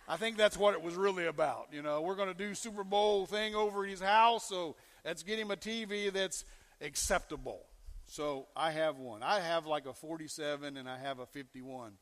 I 0.08 0.18
think 0.18 0.38
that's 0.38 0.58
what 0.58 0.74
it 0.74 0.82
was 0.82 0.96
really 0.96 1.26
about. 1.26 1.70
You 1.72 1.82
know, 1.82 2.02
we're 2.02 2.16
going 2.16 2.28
to 2.28 2.38
do 2.38 2.54
Super 2.54 2.84
Bowl 2.84 3.26
thing 3.26 3.56
over 3.56 3.84
his 3.84 4.00
house, 4.00 4.48
so 4.48 4.76
let's 5.04 5.24
get 5.24 5.40
him 5.40 5.52
a 5.52 5.56
TV 5.56 6.12
that's 6.12 6.46
acceptable. 6.82 7.66
So 8.06 8.48
I 8.56 8.72
have 8.72 8.98
one. 8.98 9.24
I 9.24 9.40
have 9.40 9.66
like 9.66 9.88
a 9.88 9.94
47 9.94 10.78
and 10.78 10.88
I 10.88 11.00
have 11.00 11.20
a 11.20 11.26
51, 11.26 11.94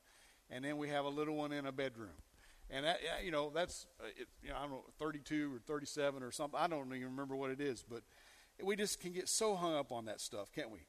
and 0.49 0.65
then 0.65 0.77
we 0.77 0.89
have 0.89 1.05
a 1.05 1.09
little 1.09 1.35
one 1.35 1.53
in 1.53 1.65
a 1.65 1.71
bedroom. 1.71 2.09
And 2.69 2.85
that, 2.85 2.99
you 3.23 3.31
know, 3.31 3.51
that's 3.53 3.85
uh, 4.01 4.07
you 4.41 4.49
know, 4.49 4.55
I 4.57 4.61
don't 4.61 4.71
know, 4.71 4.83
32 4.99 5.55
or 5.55 5.59
37 5.59 6.23
or 6.23 6.31
something. 6.31 6.59
I 6.59 6.67
don't 6.67 6.87
even 6.87 7.11
remember 7.11 7.35
what 7.35 7.51
it 7.51 7.61
is, 7.61 7.85
but 7.87 8.01
we 8.61 8.75
just 8.75 8.99
can 8.99 9.13
get 9.13 9.29
so 9.29 9.55
hung 9.55 9.75
up 9.75 9.91
on 9.91 10.05
that 10.05 10.19
stuff, 10.19 10.51
can't 10.53 10.71
we? 10.71 10.79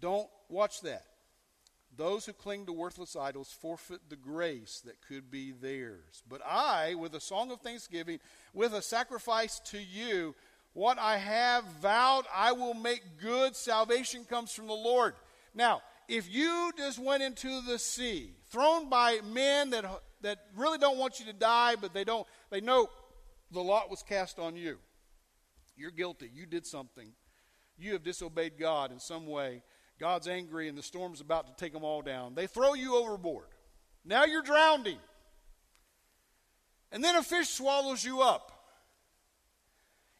Don't 0.00 0.28
watch 0.48 0.80
that. 0.82 1.04
Those 1.96 2.26
who 2.26 2.32
cling 2.32 2.66
to 2.66 2.72
worthless 2.72 3.16
idols 3.16 3.50
forfeit 3.52 4.08
the 4.08 4.16
grace 4.16 4.82
that 4.84 5.00
could 5.06 5.30
be 5.30 5.50
theirs. 5.52 6.22
But 6.28 6.40
I, 6.46 6.94
with 6.94 7.14
a 7.14 7.20
song 7.20 7.50
of 7.50 7.60
thanksgiving, 7.60 8.20
with 8.54 8.72
a 8.72 8.82
sacrifice 8.82 9.60
to 9.66 9.78
you, 9.78 10.34
what 10.72 10.98
I 10.98 11.16
have 11.16 11.64
vowed 11.82 12.24
I 12.32 12.52
will 12.52 12.74
make 12.74 13.18
good. 13.20 13.56
Salvation 13.56 14.24
comes 14.24 14.52
from 14.52 14.68
the 14.68 14.72
Lord. 14.72 15.14
Now, 15.54 15.82
if 16.08 16.32
you 16.32 16.70
just 16.76 16.98
went 16.98 17.22
into 17.24 17.60
the 17.62 17.78
sea, 17.78 18.30
thrown 18.50 18.88
by 18.88 19.18
men 19.24 19.70
that 19.70 19.84
that 20.22 20.38
really 20.56 20.78
don't 20.78 20.98
want 20.98 21.18
you 21.18 21.26
to 21.26 21.32
die, 21.32 21.76
but 21.80 21.94
they 21.94 22.04
don't, 22.04 22.26
they 22.50 22.60
know 22.60 22.88
the 23.50 23.60
lot 23.60 23.90
was 23.90 24.02
cast 24.02 24.38
on 24.38 24.56
you. 24.56 24.78
You're 25.76 25.90
guilty. 25.90 26.30
You 26.34 26.46
did 26.46 26.66
something. 26.66 27.12
You 27.78 27.94
have 27.94 28.02
disobeyed 28.02 28.58
God 28.58 28.92
in 28.92 29.00
some 29.00 29.26
way. 29.26 29.62
God's 30.00 30.26
angry 30.28 30.66
and 30.66 30.78
the 30.78 30.82
storm's 30.82 31.20
about 31.20 31.46
to 31.46 31.52
take 31.62 31.74
them 31.74 31.84
all 31.84 32.00
down. 32.00 32.34
They 32.34 32.46
throw 32.46 32.72
you 32.72 32.96
overboard. 32.96 33.44
Now 34.02 34.24
you're 34.24 34.42
drowning. 34.42 34.96
And 36.90 37.04
then 37.04 37.16
a 37.16 37.22
fish 37.22 37.48
swallows 37.48 38.02
you 38.02 38.22
up. 38.22 38.50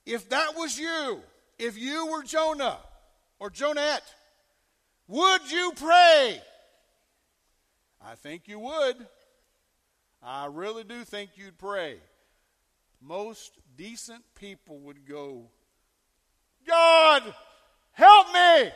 If 0.04 0.28
that 0.28 0.54
was 0.54 0.78
you, 0.78 1.22
if 1.58 1.78
you 1.78 2.08
were 2.08 2.22
Jonah 2.22 2.78
or 3.38 3.48
Jonette, 3.48 4.00
would 5.08 5.50
you 5.50 5.72
pray? 5.74 6.40
I 8.04 8.14
think 8.16 8.48
you 8.48 8.58
would. 8.58 8.96
I 10.22 10.46
really 10.46 10.84
do 10.84 11.04
think 11.04 11.30
you'd 11.36 11.58
pray. 11.58 11.96
Most 13.00 13.52
decent 13.78 14.24
people 14.34 14.78
would 14.80 15.08
go, 15.08 15.46
God, 16.66 17.34
help 17.92 18.26
me! 18.34 18.70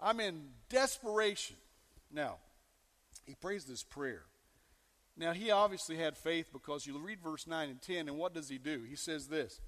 I'm 0.00 0.20
in 0.20 0.42
desperation. 0.68 1.56
Now, 2.12 2.36
he 3.26 3.34
prays 3.34 3.64
this 3.64 3.82
prayer. 3.82 4.22
Now, 5.16 5.32
he 5.32 5.50
obviously 5.50 5.96
had 5.96 6.16
faith 6.16 6.48
because 6.52 6.86
you 6.86 6.96
read 6.98 7.20
verse 7.20 7.46
9 7.46 7.68
and 7.68 7.82
10, 7.82 8.08
and 8.08 8.16
what 8.16 8.34
does 8.34 8.48
he 8.48 8.58
do? 8.58 8.82
He 8.88 8.96
says 8.96 9.28
this 9.28 9.60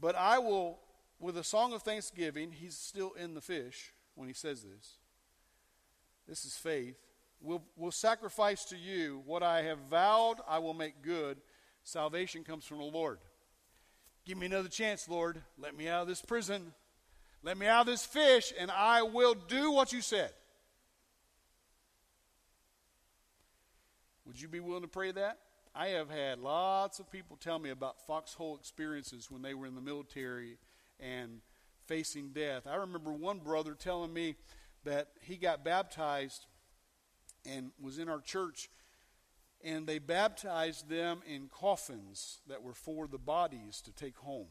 But 0.00 0.14
I 0.14 0.38
will, 0.38 0.78
with 1.18 1.36
a 1.36 1.44
song 1.44 1.72
of 1.72 1.82
thanksgiving, 1.82 2.52
he's 2.52 2.76
still 2.76 3.12
in 3.12 3.34
the 3.34 3.40
fish 3.40 3.92
when 4.14 4.28
he 4.28 4.34
says 4.34 4.62
this. 4.62 4.98
This 6.26 6.44
is 6.44 6.56
faith 6.56 6.96
will, 7.44 7.62
will 7.76 7.92
sacrifice 7.92 8.64
to 8.66 8.76
you 8.76 9.22
what 9.26 9.42
I 9.42 9.62
have 9.62 9.78
vowed 9.90 10.36
I 10.48 10.58
will 10.58 10.74
make 10.74 11.02
good. 11.02 11.38
Salvation 11.84 12.42
comes 12.42 12.64
from 12.64 12.78
the 12.78 12.84
Lord. 12.84 13.18
Give 14.24 14.38
me 14.38 14.46
another 14.46 14.70
chance, 14.70 15.08
Lord. 15.08 15.42
Let 15.58 15.76
me 15.76 15.86
out 15.88 16.02
of 16.02 16.08
this 16.08 16.22
prison. 16.22 16.72
Let 17.44 17.58
me 17.58 17.66
out 17.66 17.82
of 17.82 17.86
this 17.86 18.06
fish, 18.06 18.54
and 18.58 18.70
I 18.70 19.02
will 19.02 19.34
do 19.34 19.70
what 19.70 19.92
you 19.92 20.00
said. 20.00 20.30
Would 24.24 24.40
you 24.40 24.48
be 24.48 24.60
willing 24.60 24.80
to 24.80 24.88
pray 24.88 25.12
that? 25.12 25.40
I 25.74 25.88
have 25.88 26.08
had 26.08 26.38
lots 26.38 27.00
of 27.00 27.10
people 27.10 27.36
tell 27.36 27.58
me 27.58 27.68
about 27.68 28.00
foxhole 28.06 28.56
experiences 28.56 29.30
when 29.30 29.42
they 29.42 29.52
were 29.52 29.66
in 29.66 29.74
the 29.74 29.82
military 29.82 30.56
and 30.98 31.42
facing 31.86 32.30
death. 32.30 32.66
I 32.66 32.76
remember 32.76 33.12
one 33.12 33.40
brother 33.40 33.74
telling 33.74 34.14
me 34.14 34.36
that 34.84 35.08
he 35.20 35.36
got 35.36 35.62
baptized 35.62 36.46
and 37.44 37.72
was 37.78 37.98
in 37.98 38.08
our 38.08 38.20
church, 38.20 38.70
and 39.62 39.86
they 39.86 39.98
baptized 39.98 40.88
them 40.88 41.20
in 41.26 41.48
coffins 41.48 42.40
that 42.48 42.62
were 42.62 42.72
for 42.72 43.06
the 43.06 43.18
bodies 43.18 43.82
to 43.82 43.92
take 43.92 44.16
home. 44.16 44.48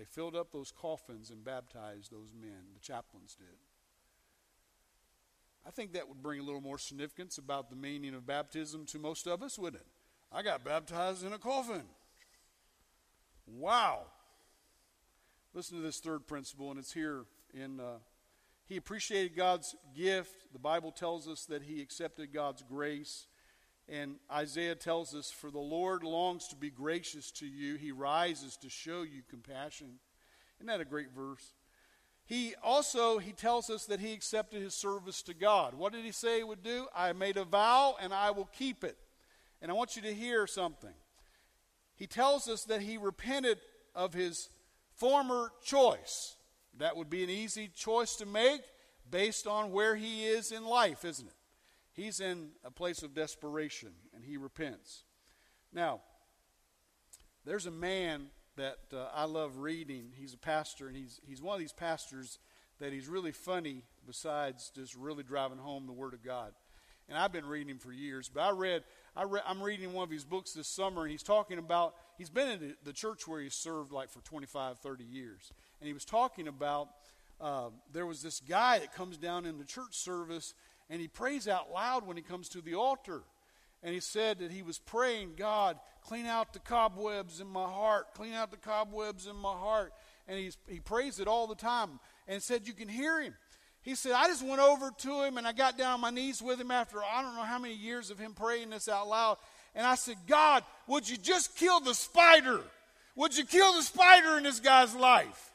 They 0.00 0.06
filled 0.06 0.34
up 0.34 0.50
those 0.50 0.72
coffins 0.72 1.28
and 1.28 1.44
baptized 1.44 2.10
those 2.10 2.32
men. 2.32 2.72
The 2.72 2.80
chaplains 2.80 3.36
did. 3.38 3.58
I 5.66 5.70
think 5.70 5.92
that 5.92 6.08
would 6.08 6.22
bring 6.22 6.40
a 6.40 6.42
little 6.42 6.62
more 6.62 6.78
significance 6.78 7.36
about 7.36 7.68
the 7.68 7.76
meaning 7.76 8.14
of 8.14 8.24
baptism 8.24 8.86
to 8.86 8.98
most 8.98 9.26
of 9.26 9.42
us, 9.42 9.58
wouldn't 9.58 9.82
it? 9.82 9.88
I 10.32 10.40
got 10.40 10.64
baptized 10.64 11.22
in 11.22 11.34
a 11.34 11.38
coffin. 11.38 11.82
Wow. 13.46 14.06
Listen 15.52 15.76
to 15.76 15.82
this 15.82 16.00
third 16.00 16.26
principle, 16.26 16.70
and 16.70 16.78
it's 16.78 16.94
here 16.94 17.26
In, 17.52 17.78
uh, 17.78 17.98
he 18.64 18.78
appreciated 18.78 19.36
God's 19.36 19.76
gift. 19.94 20.50
The 20.54 20.58
Bible 20.58 20.92
tells 20.92 21.28
us 21.28 21.44
that 21.44 21.64
he 21.64 21.82
accepted 21.82 22.32
God's 22.32 22.62
grace. 22.62 23.26
And 23.90 24.16
Isaiah 24.30 24.76
tells 24.76 25.14
us, 25.14 25.30
For 25.30 25.50
the 25.50 25.58
Lord 25.58 26.04
longs 26.04 26.46
to 26.48 26.56
be 26.56 26.70
gracious 26.70 27.30
to 27.32 27.46
you. 27.46 27.74
He 27.74 27.90
rises 27.90 28.56
to 28.58 28.70
show 28.70 29.02
you 29.02 29.22
compassion. 29.28 29.98
Isn't 30.58 30.68
that 30.68 30.80
a 30.80 30.84
great 30.84 31.10
verse? 31.10 31.54
He 32.24 32.54
also 32.62 33.18
he 33.18 33.32
tells 33.32 33.68
us 33.68 33.86
that 33.86 33.98
he 33.98 34.12
accepted 34.12 34.62
his 34.62 34.74
service 34.74 35.22
to 35.22 35.34
God. 35.34 35.74
What 35.74 35.92
did 35.92 36.04
he 36.04 36.12
say 36.12 36.38
he 36.38 36.44
would 36.44 36.62
do? 36.62 36.86
I 36.94 37.12
made 37.12 37.36
a 37.36 37.44
vow 37.44 37.96
and 38.00 38.14
I 38.14 38.30
will 38.30 38.48
keep 38.56 38.84
it. 38.84 38.96
And 39.60 39.70
I 39.70 39.74
want 39.74 39.96
you 39.96 40.02
to 40.02 40.14
hear 40.14 40.46
something. 40.46 40.94
He 41.96 42.06
tells 42.06 42.48
us 42.48 42.62
that 42.64 42.82
he 42.82 42.96
repented 42.96 43.58
of 43.96 44.14
his 44.14 44.48
former 44.94 45.50
choice. 45.64 46.36
That 46.78 46.96
would 46.96 47.10
be 47.10 47.24
an 47.24 47.30
easy 47.30 47.68
choice 47.74 48.14
to 48.16 48.26
make 48.26 48.62
based 49.10 49.48
on 49.48 49.72
where 49.72 49.96
he 49.96 50.24
is 50.26 50.52
in 50.52 50.64
life, 50.64 51.04
isn't 51.04 51.26
it? 51.26 51.34
He's 52.00 52.20
in 52.20 52.52
a 52.64 52.70
place 52.70 53.02
of 53.02 53.12
desperation 53.12 53.90
and 54.14 54.24
he 54.24 54.38
repents. 54.38 55.02
Now, 55.70 56.00
there's 57.44 57.66
a 57.66 57.70
man 57.70 58.28
that 58.56 58.78
uh, 58.90 59.08
I 59.14 59.24
love 59.24 59.58
reading. 59.58 60.12
He's 60.16 60.32
a 60.32 60.38
pastor, 60.38 60.88
and 60.88 60.96
he's, 60.96 61.20
he's 61.26 61.42
one 61.42 61.52
of 61.52 61.60
these 61.60 61.74
pastors 61.74 62.38
that 62.78 62.94
he's 62.94 63.06
really 63.06 63.32
funny 63.32 63.84
besides 64.06 64.72
just 64.74 64.94
really 64.94 65.22
driving 65.22 65.58
home 65.58 65.86
the 65.86 65.92
Word 65.92 66.14
of 66.14 66.24
God. 66.24 66.54
And 67.06 67.18
I've 67.18 67.32
been 67.32 67.44
reading 67.44 67.68
him 67.68 67.78
for 67.78 67.92
years, 67.92 68.30
but 68.32 68.44
I 68.44 68.50
read, 68.52 68.82
I 69.14 69.24
read 69.24 69.42
I'm 69.46 69.62
reading 69.62 69.92
one 69.92 70.04
of 70.04 70.10
his 70.10 70.24
books 70.24 70.54
this 70.54 70.68
summer, 70.68 71.02
and 71.02 71.10
he's 71.10 71.22
talking 71.22 71.58
about, 71.58 71.96
he's 72.16 72.30
been 72.30 72.48
in 72.48 72.76
the 72.82 72.94
church 72.94 73.28
where 73.28 73.42
he 73.42 73.50
served 73.50 73.92
like 73.92 74.08
for 74.08 74.20
25, 74.20 74.78
30 74.78 75.04
years. 75.04 75.52
And 75.80 75.86
he 75.86 75.92
was 75.92 76.06
talking 76.06 76.48
about, 76.48 76.88
uh, 77.40 77.68
there 77.92 78.06
was 78.06 78.22
this 78.22 78.40
guy 78.40 78.78
that 78.78 78.94
comes 78.94 79.18
down 79.18 79.44
in 79.44 79.58
the 79.58 79.64
church 79.64 79.94
service, 79.94 80.54
and 80.90 81.00
he 81.00 81.08
prays 81.08 81.46
out 81.46 81.72
loud 81.72 82.06
when 82.06 82.16
he 82.16 82.22
comes 82.22 82.48
to 82.50 82.60
the 82.60 82.74
altar. 82.74 83.22
And 83.82 83.94
he 83.94 84.00
said 84.00 84.40
that 84.40 84.50
he 84.50 84.62
was 84.62 84.78
praying, 84.78 85.34
God, 85.36 85.78
clean 86.02 86.26
out 86.26 86.52
the 86.52 86.58
cobwebs 86.58 87.40
in 87.40 87.46
my 87.46 87.64
heart, 87.64 88.12
clean 88.14 88.34
out 88.34 88.50
the 88.50 88.58
cobwebs 88.58 89.26
in 89.26 89.36
my 89.36 89.52
heart. 89.52 89.92
And 90.28 90.38
he's, 90.38 90.58
he 90.68 90.80
prays 90.80 91.18
it 91.18 91.28
all 91.28 91.46
the 91.46 91.54
time 91.54 91.98
and 92.28 92.42
said, 92.42 92.66
You 92.66 92.74
can 92.74 92.88
hear 92.88 93.22
him. 93.22 93.34
He 93.82 93.94
said, 93.94 94.12
I 94.12 94.26
just 94.26 94.44
went 94.44 94.60
over 94.60 94.90
to 94.90 95.22
him 95.22 95.38
and 95.38 95.46
I 95.46 95.52
got 95.52 95.78
down 95.78 95.94
on 95.94 96.00
my 96.00 96.10
knees 96.10 96.42
with 96.42 96.60
him 96.60 96.70
after 96.70 96.98
I 97.02 97.22
don't 97.22 97.34
know 97.34 97.44
how 97.44 97.58
many 97.58 97.74
years 97.74 98.10
of 98.10 98.18
him 98.18 98.34
praying 98.34 98.70
this 98.70 98.88
out 98.88 99.08
loud. 99.08 99.38
And 99.74 99.86
I 99.86 99.94
said, 99.94 100.16
God, 100.26 100.64
would 100.86 101.08
you 101.08 101.16
just 101.16 101.56
kill 101.56 101.80
the 101.80 101.94
spider? 101.94 102.60
Would 103.16 103.38
you 103.38 103.44
kill 103.44 103.74
the 103.74 103.82
spider 103.82 104.36
in 104.36 104.42
this 104.42 104.60
guy's 104.60 104.94
life? 104.94 105.49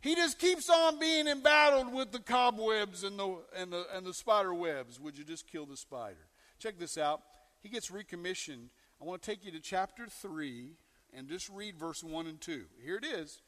He 0.00 0.14
just 0.14 0.38
keeps 0.38 0.70
on 0.70 0.98
being 0.98 1.26
embattled 1.26 1.92
with 1.92 2.10
the 2.12 2.20
cobwebs 2.20 3.04
and 3.04 3.18
the, 3.18 3.38
and 3.56 3.72
the, 3.72 3.84
and 3.94 4.06
the 4.06 4.14
spider 4.14 4.54
webs. 4.54 4.98
Would 4.98 5.18
you 5.18 5.24
just 5.24 5.46
kill 5.46 5.66
the 5.66 5.76
spider? 5.76 6.26
Check 6.58 6.78
this 6.78 6.96
out 6.96 7.20
he 7.62 7.68
gets 7.68 7.90
recommissioned. 7.90 8.70
I 9.00 9.04
want 9.04 9.22
to 9.22 9.30
take 9.30 9.44
you 9.44 9.52
to 9.52 9.60
chapter 9.60 10.06
3 10.06 10.72
and 11.14 11.28
just 11.28 11.48
read 11.50 11.78
verse 11.78 12.02
1 12.02 12.26
and 12.26 12.40
2. 12.40 12.64
Here 12.82 12.96
it 12.96 13.04
is. 13.04 13.42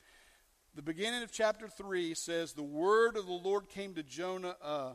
The 0.75 0.83
beginning 0.83 1.23
of 1.23 1.33
chapter 1.33 1.69
3 1.69 2.15
says, 2.15 2.53
The 2.53 2.63
word 2.63 3.17
of 3.17 3.27
the 3.27 3.33
Lord 3.33 3.69
came 3.69 3.95
to 3.95 4.03
Jonah 4.03 4.57
a 4.63 4.93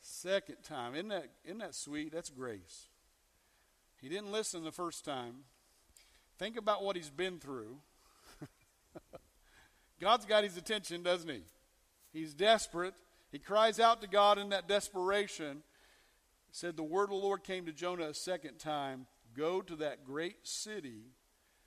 second 0.00 0.56
time. 0.62 0.94
Isn't 0.94 1.08
that, 1.08 1.28
isn't 1.44 1.58
that 1.58 1.74
sweet? 1.74 2.12
That's 2.12 2.30
grace. 2.30 2.88
He 4.00 4.08
didn't 4.08 4.32
listen 4.32 4.64
the 4.64 4.72
first 4.72 5.04
time. 5.04 5.44
Think 6.38 6.56
about 6.56 6.84
what 6.84 6.96
he's 6.96 7.10
been 7.10 7.38
through. 7.38 7.78
God's 10.00 10.26
got 10.26 10.44
his 10.44 10.56
attention, 10.56 11.02
doesn't 11.02 11.30
he? 11.30 11.42
He's 12.12 12.34
desperate. 12.34 12.94
He 13.32 13.38
cries 13.38 13.80
out 13.80 14.00
to 14.02 14.08
God 14.08 14.38
in 14.38 14.50
that 14.50 14.68
desperation 14.68 15.62
said, 16.56 16.76
The 16.76 16.82
word 16.82 17.04
of 17.04 17.10
the 17.10 17.16
Lord 17.16 17.44
came 17.44 17.66
to 17.66 17.72
Jonah 17.72 18.08
a 18.08 18.14
second 18.14 18.58
time 18.58 19.06
Go 19.36 19.60
to 19.60 19.76
that 19.76 20.06
great 20.06 20.46
city 20.46 21.12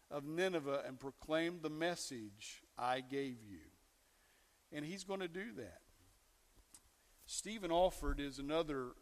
of 0.09 0.25
Nineveh 0.25 0.81
and 0.87 0.99
proclaim 0.99 1.59
the 1.61 1.69
message 1.69 2.63
I 2.79 3.01
gave 3.01 3.43
you. 3.47 3.59
And 4.71 4.83
he's 4.83 5.03
going 5.03 5.19
to 5.19 5.27
do 5.27 5.53
that. 5.57 5.81
Stephen 7.27 7.69
Olford 7.69 8.19
is 8.19 8.39
another 8.39 8.93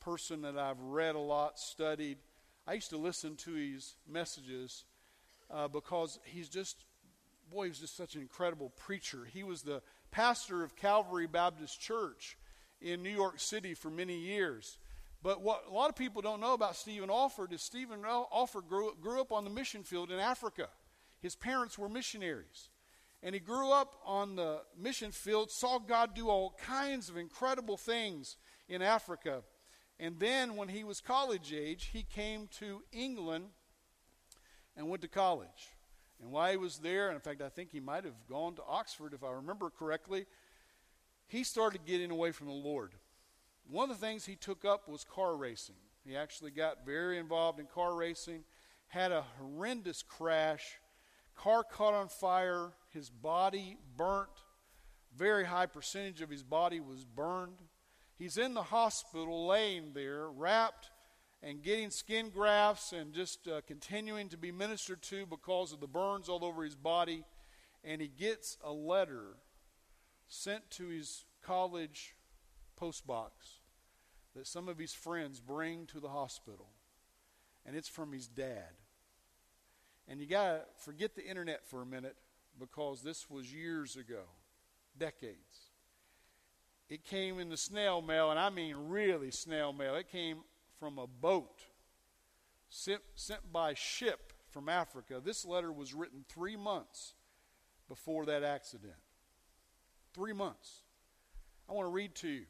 person 0.00 0.42
that 0.42 0.58
I've 0.58 0.80
read 0.80 1.14
a 1.14 1.20
lot, 1.20 1.60
studied. 1.60 2.18
I 2.66 2.72
used 2.72 2.90
to 2.90 2.96
listen 2.96 3.36
to 3.36 3.52
his 3.52 3.94
messages 4.08 4.84
uh, 5.48 5.68
because 5.68 6.18
he's 6.24 6.48
just, 6.48 6.84
boy, 7.52 7.64
he 7.64 7.68
was 7.70 7.80
just 7.80 7.96
such 7.96 8.14
an 8.14 8.20
incredible 8.20 8.70
preacher. 8.70 9.26
He 9.32 9.42
was 9.42 9.62
the 9.62 9.82
pastor 10.10 10.62
of 10.62 10.76
Calvary 10.76 11.26
Baptist 11.26 11.80
Church 11.80 12.36
in 12.80 13.02
New 13.02 13.10
York 13.10 13.38
City 13.38 13.74
for 13.74 13.90
many 13.90 14.18
years. 14.18 14.78
But 15.22 15.40
what 15.40 15.64
a 15.68 15.72
lot 15.72 15.88
of 15.88 15.96
people 15.96 16.20
don't 16.20 16.40
know 16.40 16.54
about 16.54 16.76
Stephen 16.76 17.08
Olford 17.08 17.52
is 17.52 17.62
Stephen 17.62 18.02
Olford 18.02 18.68
grew, 18.68 18.92
grew 19.00 19.20
up 19.20 19.30
on 19.30 19.44
the 19.44 19.50
mission 19.50 19.84
field 19.84 20.10
in 20.10 20.18
Africa. 20.18 20.68
His 21.20 21.36
parents 21.36 21.78
were 21.78 21.88
missionaries. 21.88 22.70
And 23.22 23.34
he 23.34 23.40
grew 23.40 23.70
up 23.70 23.94
on 24.04 24.34
the 24.34 24.62
mission 24.76 25.12
field, 25.12 25.52
saw 25.52 25.78
God 25.78 26.14
do 26.14 26.28
all 26.28 26.56
kinds 26.64 27.08
of 27.08 27.16
incredible 27.16 27.76
things 27.76 28.36
in 28.68 28.82
Africa. 28.82 29.42
And 30.00 30.18
then 30.18 30.56
when 30.56 30.68
he 30.68 30.82
was 30.82 31.00
college 31.00 31.52
age, 31.52 31.90
he 31.92 32.02
came 32.02 32.48
to 32.58 32.82
England 32.92 33.44
and 34.76 34.88
went 34.88 35.02
to 35.02 35.08
college. 35.08 35.71
And 36.22 36.30
while 36.30 36.52
he 36.52 36.56
was 36.56 36.78
there, 36.78 37.08
and 37.08 37.16
in 37.16 37.20
fact, 37.20 37.42
I 37.42 37.48
think 37.48 37.70
he 37.70 37.80
might 37.80 38.04
have 38.04 38.26
gone 38.28 38.54
to 38.54 38.62
Oxford 38.66 39.12
if 39.12 39.24
I 39.24 39.32
remember 39.32 39.70
correctly, 39.70 40.26
he 41.26 41.42
started 41.42 41.84
getting 41.84 42.12
away 42.12 42.30
from 42.30 42.46
the 42.46 42.52
Lord. 42.52 42.92
One 43.68 43.90
of 43.90 43.98
the 43.98 44.06
things 44.06 44.24
he 44.24 44.36
took 44.36 44.64
up 44.64 44.88
was 44.88 45.02
car 45.02 45.36
racing. 45.36 45.74
He 46.04 46.16
actually 46.16 46.52
got 46.52 46.86
very 46.86 47.18
involved 47.18 47.58
in 47.58 47.66
car 47.66 47.94
racing, 47.94 48.44
had 48.86 49.10
a 49.10 49.24
horrendous 49.38 50.02
crash, 50.02 50.78
car 51.36 51.64
caught 51.64 51.94
on 51.94 52.08
fire, 52.08 52.72
his 52.90 53.10
body 53.10 53.76
burnt. 53.96 54.30
Very 55.16 55.44
high 55.44 55.66
percentage 55.66 56.22
of 56.22 56.30
his 56.30 56.42
body 56.44 56.78
was 56.78 57.04
burned. 57.04 57.58
He's 58.16 58.38
in 58.38 58.54
the 58.54 58.62
hospital 58.62 59.48
laying 59.48 59.92
there, 59.92 60.30
wrapped 60.30 60.91
and 61.42 61.62
getting 61.62 61.90
skin 61.90 62.30
grafts 62.30 62.92
and 62.92 63.12
just 63.12 63.48
uh, 63.48 63.60
continuing 63.66 64.28
to 64.28 64.36
be 64.36 64.52
ministered 64.52 65.02
to 65.02 65.26
because 65.26 65.72
of 65.72 65.80
the 65.80 65.86
burns 65.86 66.28
all 66.28 66.44
over 66.44 66.62
his 66.62 66.76
body. 66.76 67.24
And 67.84 68.00
he 68.00 68.08
gets 68.08 68.58
a 68.62 68.72
letter 68.72 69.36
sent 70.28 70.70
to 70.70 70.86
his 70.86 71.24
college 71.42 72.14
postbox 72.80 73.30
that 74.34 74.46
some 74.46 74.68
of 74.68 74.78
his 74.78 74.92
friends 74.92 75.40
bring 75.40 75.86
to 75.86 76.00
the 76.00 76.08
hospital, 76.08 76.68
and 77.66 77.76
it's 77.76 77.88
from 77.88 78.12
his 78.12 78.28
dad. 78.28 78.70
And 80.08 80.20
you 80.20 80.26
got 80.26 80.52
to 80.52 80.60
forget 80.78 81.14
the 81.14 81.26
internet 81.26 81.66
for 81.66 81.82
a 81.82 81.86
minute 81.86 82.16
because 82.58 83.02
this 83.02 83.28
was 83.28 83.52
years 83.52 83.96
ago, 83.96 84.22
decades. 84.98 85.70
It 86.88 87.04
came 87.04 87.38
in 87.38 87.48
the 87.48 87.56
snail 87.56 88.02
mail, 88.02 88.30
and 88.30 88.38
I 88.38 88.50
mean 88.50 88.76
really 88.88 89.30
snail 89.30 89.72
mail. 89.72 89.94
It 89.96 90.10
came 90.10 90.38
from 90.82 90.98
a 90.98 91.06
boat 91.06 91.60
sent, 92.68 93.02
sent 93.14 93.52
by 93.52 93.72
ship 93.72 94.32
from 94.50 94.68
Africa. 94.68 95.22
This 95.24 95.44
letter 95.44 95.70
was 95.70 95.94
written 95.94 96.24
three 96.28 96.56
months 96.56 97.14
before 97.88 98.26
that 98.26 98.42
accident. 98.42 98.96
Three 100.12 100.32
months. 100.32 100.80
I 101.70 101.72
want 101.72 101.86
to 101.86 101.92
read 101.92 102.16
to 102.16 102.28
you 102.28 102.46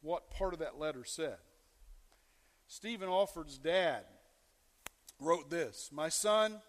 what 0.00 0.30
part 0.30 0.54
of 0.54 0.60
that 0.60 0.78
letter 0.78 1.04
said. 1.04 1.36
Stephen 2.66 3.10
Olford's 3.10 3.58
dad 3.58 4.04
wrote 5.18 5.50
this 5.50 5.90
My 5.92 6.08
son, 6.08 6.62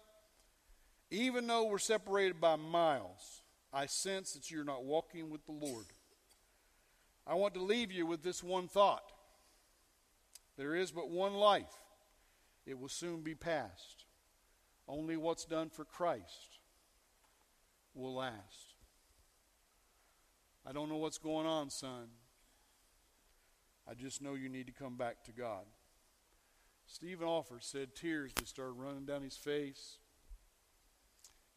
even 1.10 1.46
though 1.46 1.68
we're 1.68 1.78
separated 1.78 2.38
by 2.38 2.56
miles, 2.56 3.40
I 3.72 3.86
sense 3.86 4.34
that 4.34 4.50
you're 4.50 4.62
not 4.62 4.84
walking 4.84 5.30
with 5.30 5.46
the 5.46 5.52
Lord. 5.52 5.86
I 7.26 7.32
want 7.32 7.54
to 7.54 7.62
leave 7.62 7.90
you 7.90 8.04
with 8.04 8.22
this 8.22 8.42
one 8.42 8.68
thought 8.68 9.10
there 10.56 10.74
is 10.74 10.90
but 10.90 11.10
one 11.10 11.34
life, 11.34 11.72
it 12.66 12.78
will 12.78 12.88
soon 12.88 13.22
be 13.22 13.34
past. 13.34 14.04
Only 14.86 15.16
what's 15.16 15.44
done 15.44 15.70
for 15.70 15.84
Christ 15.84 16.58
will 17.94 18.14
last. 18.14 18.74
I 20.66 20.72
don't 20.72 20.88
know 20.88 20.96
what's 20.96 21.18
going 21.18 21.46
on, 21.46 21.70
son. 21.70 22.08
I 23.88 23.94
just 23.94 24.22
know 24.22 24.34
you 24.34 24.48
need 24.48 24.66
to 24.66 24.72
come 24.72 24.96
back 24.96 25.24
to 25.24 25.32
God. 25.32 25.64
Stephen 26.86 27.26
Olford 27.26 27.62
said 27.62 27.94
tears 27.94 28.32
just 28.32 28.50
started 28.50 28.72
running 28.72 29.06
down 29.06 29.22
his 29.22 29.36
face. 29.36 29.98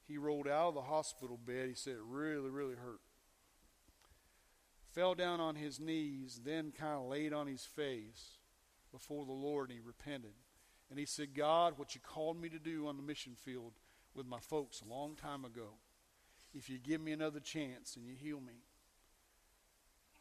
He 0.07 0.17
rolled 0.17 0.47
out 0.47 0.69
of 0.69 0.75
the 0.75 0.81
hospital 0.81 1.37
bed. 1.37 1.67
He 1.67 1.75
said 1.75 1.93
it 1.93 2.03
really, 2.03 2.49
really 2.49 2.75
hurt. 2.75 3.01
Fell 4.93 5.13
down 5.13 5.39
on 5.39 5.55
his 5.55 5.79
knees, 5.79 6.41
then 6.43 6.71
kind 6.71 6.93
of 6.93 7.09
laid 7.09 7.33
on 7.33 7.47
his 7.47 7.65
face 7.65 8.37
before 8.95 9.25
the 9.25 9.33
Lord 9.33 9.69
and 9.69 9.77
he 9.77 9.85
repented. 9.85 10.31
And 10.89 10.97
he 10.97 11.05
said, 11.05 11.35
God, 11.35 11.73
what 11.75 11.95
you 11.95 12.01
called 12.01 12.41
me 12.41 12.47
to 12.47 12.59
do 12.59 12.87
on 12.87 12.95
the 12.95 13.03
mission 13.03 13.33
field 13.35 13.73
with 14.13 14.25
my 14.25 14.39
folks 14.39 14.81
a 14.81 14.89
long 14.89 15.15
time 15.15 15.43
ago, 15.43 15.73
if 16.53 16.69
you 16.69 16.77
give 16.77 17.01
me 17.01 17.11
another 17.11 17.41
chance 17.41 17.97
and 17.97 18.05
you 18.05 18.13
heal 18.15 18.39
me, 18.39 18.63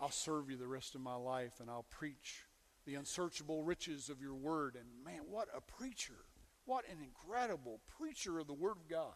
I'll 0.00 0.10
serve 0.10 0.50
you 0.50 0.56
the 0.56 0.66
rest 0.66 0.96
of 0.96 1.00
my 1.00 1.14
life 1.14 1.60
and 1.60 1.70
I'll 1.70 1.86
preach 1.88 2.46
the 2.84 2.96
unsearchable 2.96 3.62
riches 3.62 4.08
of 4.08 4.20
your 4.20 4.34
word. 4.34 4.74
And 4.74 5.04
man, 5.04 5.22
what 5.30 5.46
a 5.56 5.60
preacher! 5.60 6.24
What 6.66 6.84
an 6.90 6.96
incredible 7.00 7.80
preacher 7.96 8.40
of 8.40 8.48
the 8.48 8.54
word 8.54 8.78
of 8.78 8.88
God. 8.88 9.14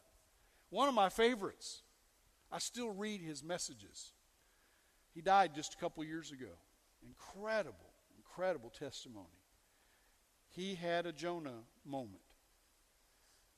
One 0.71 0.89
of 0.89 0.95
my 0.95 1.09
favorites. 1.09 1.83
I 2.53 2.59
still 2.59 2.91
read 2.91 3.21
his 3.21 3.43
messages. 3.43 4.13
He 5.15 5.21
died 5.21 5.55
just 5.55 5.75
a 5.75 5.77
couple 5.79 6.05
years 6.05 6.31
ago. 6.31 6.53
Incredible, 7.03 7.93
incredible 8.17 8.71
testimony. 8.71 9.38
He 10.49 10.75
had 10.75 11.07
a 11.07 11.13
Jonah 11.13 11.65
moment. 11.85 12.23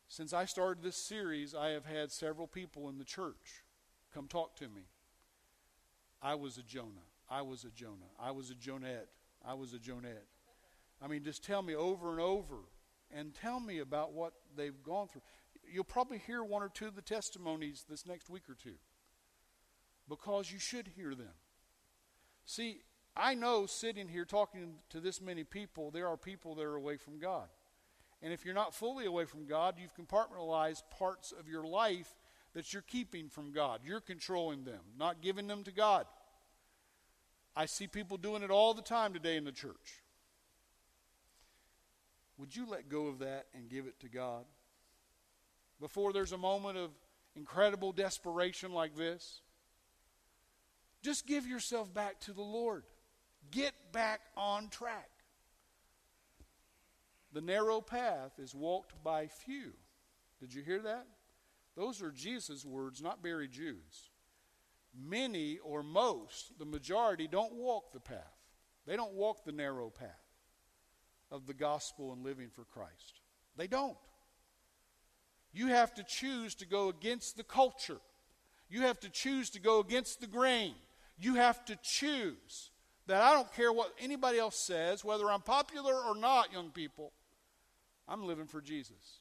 Since 0.09 0.33
I 0.33 0.45
started 0.45 0.83
this 0.83 0.97
series, 0.97 1.55
I 1.55 1.69
have 1.69 1.87
had 1.87 2.11
several 2.11 2.47
people 2.47 2.89
in 2.89 2.99
the 2.99 3.05
church 3.05 3.63
come 4.13 4.27
talk 4.27 4.57
to 4.57 4.69
me. 4.69 4.83
I 6.21 6.35
was 6.35 6.59
a 6.59 6.63
Jonah. 6.63 7.07
I 7.31 7.43
was 7.43 7.65
a 7.65 7.71
Jonah. 7.71 8.11
I 8.19 8.33
was 8.33 8.51
a 8.51 8.55
Jonette. 8.55 9.07
I 9.45 9.55
was 9.55 9.73
a 9.73 9.79
Jonette. 9.79 10.27
I 11.01 11.07
mean, 11.07 11.23
just 11.23 11.45
tell 11.45 11.63
me 11.63 11.75
over 11.75 12.11
and 12.11 12.21
over 12.21 12.57
and 13.15 13.35
tell 13.35 13.61
me 13.61 13.79
about 13.79 14.13
what 14.13 14.33
they've 14.57 14.83
gone 14.83 15.09
through. 15.09 15.23
You'll 15.73 15.85
probably 15.85 16.19
hear 16.19 16.43
one 16.43 16.63
or 16.63 16.69
two 16.69 16.87
of 16.87 16.97
the 16.97 17.03
testimonies 17.03 17.85
this 17.89 18.07
next 18.07 18.29
week 18.29 18.43
or 18.49 18.55
two 18.55 18.75
because 20.09 20.51
you 20.53 20.59
should 20.59 20.89
hear 20.89 21.15
them. 21.15 21.35
See, 22.45 22.83
I 23.21 23.35
know 23.35 23.67
sitting 23.67 24.09
here 24.09 24.25
talking 24.25 24.77
to 24.89 24.99
this 24.99 25.21
many 25.21 25.45
people, 25.45 25.91
there 25.91 26.09
are 26.09 26.17
people 26.17 26.55
that 26.55 26.65
are 26.65 26.77
away 26.77 26.97
from 26.97 27.19
God. 27.19 27.49
And 28.23 28.33
if 28.33 28.45
you're 28.45 28.55
not 28.55 28.75
fully 28.75 29.05
away 29.07 29.27
from 29.27 29.47
God, 29.47 29.77
you've 29.79 29.95
compartmentalized 29.95 30.83
parts 30.99 31.33
of 31.39 31.49
your 31.49 31.65
life 31.65 32.17
that 32.55 32.73
you're 32.73 32.83
keeping 32.83 33.29
from 33.29 33.53
God. 33.53 33.81
You're 33.85 34.01
controlling 34.01 34.65
them, 34.65 34.81
not 34.99 35.21
giving 35.21 35.47
them 35.47 35.65
to 35.65 35.73
God. 35.73 36.07
I 37.55 37.67
see 37.67 37.87
people 37.87 38.17
doing 38.17 38.43
it 38.43 38.51
all 38.51 38.75
the 38.75 38.83
time 38.83 39.13
today 39.13 39.37
in 39.37 39.45
the 39.45 39.53
church. 39.53 40.03
Would 42.39 42.57
you 42.57 42.67
let 42.67 42.89
go 42.89 43.07
of 43.07 43.19
that 43.19 43.47
and 43.55 43.69
give 43.69 43.87
it 43.87 44.01
to 44.01 44.09
God? 44.09 44.45
Before 45.79 46.13
there's 46.13 46.33
a 46.33 46.39
moment 46.39 46.79
of 46.79 46.91
incredible 47.37 47.93
desperation 47.93 48.73
like 48.73 48.97
this, 48.97 49.43
just 51.03 51.27
give 51.27 51.47
yourself 51.47 51.93
back 51.93 52.21
to 52.21 52.33
the 52.33 52.43
Lord. 52.43 52.85
Get 53.51 53.75
back 53.93 54.21
on 54.37 54.69
track. 54.69 55.09
The 57.33 57.41
narrow 57.41 57.81
path 57.81 58.33
is 58.39 58.55
walked 58.55 59.03
by 59.05 59.29
few. 59.29 59.73
Did 60.41 60.53
you 60.53 60.63
hear 60.63 60.81
that? 60.81 61.07
Those 61.77 62.03
are 62.03 62.11
Jesus' 62.11 62.65
words, 62.65 63.01
not 63.01 63.23
Barry 63.23 63.49
Jude's. 63.49 64.11
Many 64.99 65.59
or 65.59 65.83
most, 65.83 66.59
the 66.59 66.65
majority, 66.65 67.29
don't 67.29 67.55
walk 67.55 67.93
the 67.93 68.01
path. 68.01 68.37
They 68.87 68.97
don't 68.97 69.15
walk 69.15 69.45
the 69.45 69.53
narrow 69.53 69.91
path 69.91 70.09
of 71.31 71.47
the 71.47 71.55
gospel 71.55 72.13
and 72.13 72.25
living 72.25 72.49
for 72.49 72.65
Christ. 72.65 73.21
They 73.57 73.69
don't. 73.69 73.97
You 75.53 75.69
have 75.69 75.95
to 75.95 76.03
choose 76.03 76.55
to 76.57 76.67
go 76.67 76.89
against 76.89 77.37
the 77.37 77.45
culture. 77.45 78.01
You 78.69 78.83
have 78.83 79.01
to 79.01 79.09
choose 79.09 79.51
to 79.51 79.61
go 79.61 79.81
against 79.81 80.21
the 80.21 80.27
grain. 80.27 80.75
You 81.19 81.35
have 81.35 81.65
to 81.67 81.79
choose 81.83 82.71
that 83.11 83.23
I 83.23 83.33
don't 83.33 83.53
care 83.55 83.73
what 83.73 83.93
anybody 84.01 84.39
else 84.39 84.57
says, 84.57 85.05
whether 85.05 85.29
I'm 85.29 85.41
popular 85.41 85.95
or 85.95 86.17
not, 86.17 86.53
young 86.53 86.71
people, 86.71 87.11
I'm 88.09 88.25
living 88.25 88.47
for 88.47 88.61
Jesus. 88.61 89.19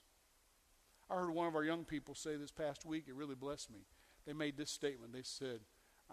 I 1.10 1.15
heard 1.15 1.32
one 1.32 1.47
of 1.47 1.56
our 1.56 1.63
young 1.63 1.86
people 1.86 2.13
say 2.13 2.36
this 2.36 2.52
past 2.52 2.86
week, 2.86 3.06
it 3.08 3.15
really 3.15 3.34
blessed 3.34 3.71
me. 3.71 3.80
They 4.28 4.34
made 4.34 4.58
this 4.58 4.69
statement. 4.69 5.12
They 5.12 5.23
said, 5.23 5.62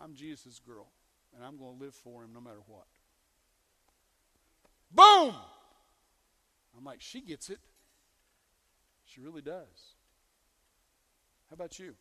I'm 0.02 0.14
Jesus' 0.14 0.58
girl, 0.58 0.88
and 1.34 1.44
I'm 1.44 1.58
going 1.58 1.76
to 1.76 1.84
live 1.84 1.94
for 1.94 2.24
him 2.24 2.30
no 2.32 2.40
matter 2.40 2.62
what. 2.66 2.86
Boom! 4.90 5.34
I'm 6.78 6.84
like, 6.84 7.02
she 7.02 7.20
gets 7.20 7.50
it. 7.50 7.58
She 9.04 9.20
really 9.20 9.42
does. 9.42 9.94
How 11.50 11.54
about 11.54 11.78
you? 11.78 11.94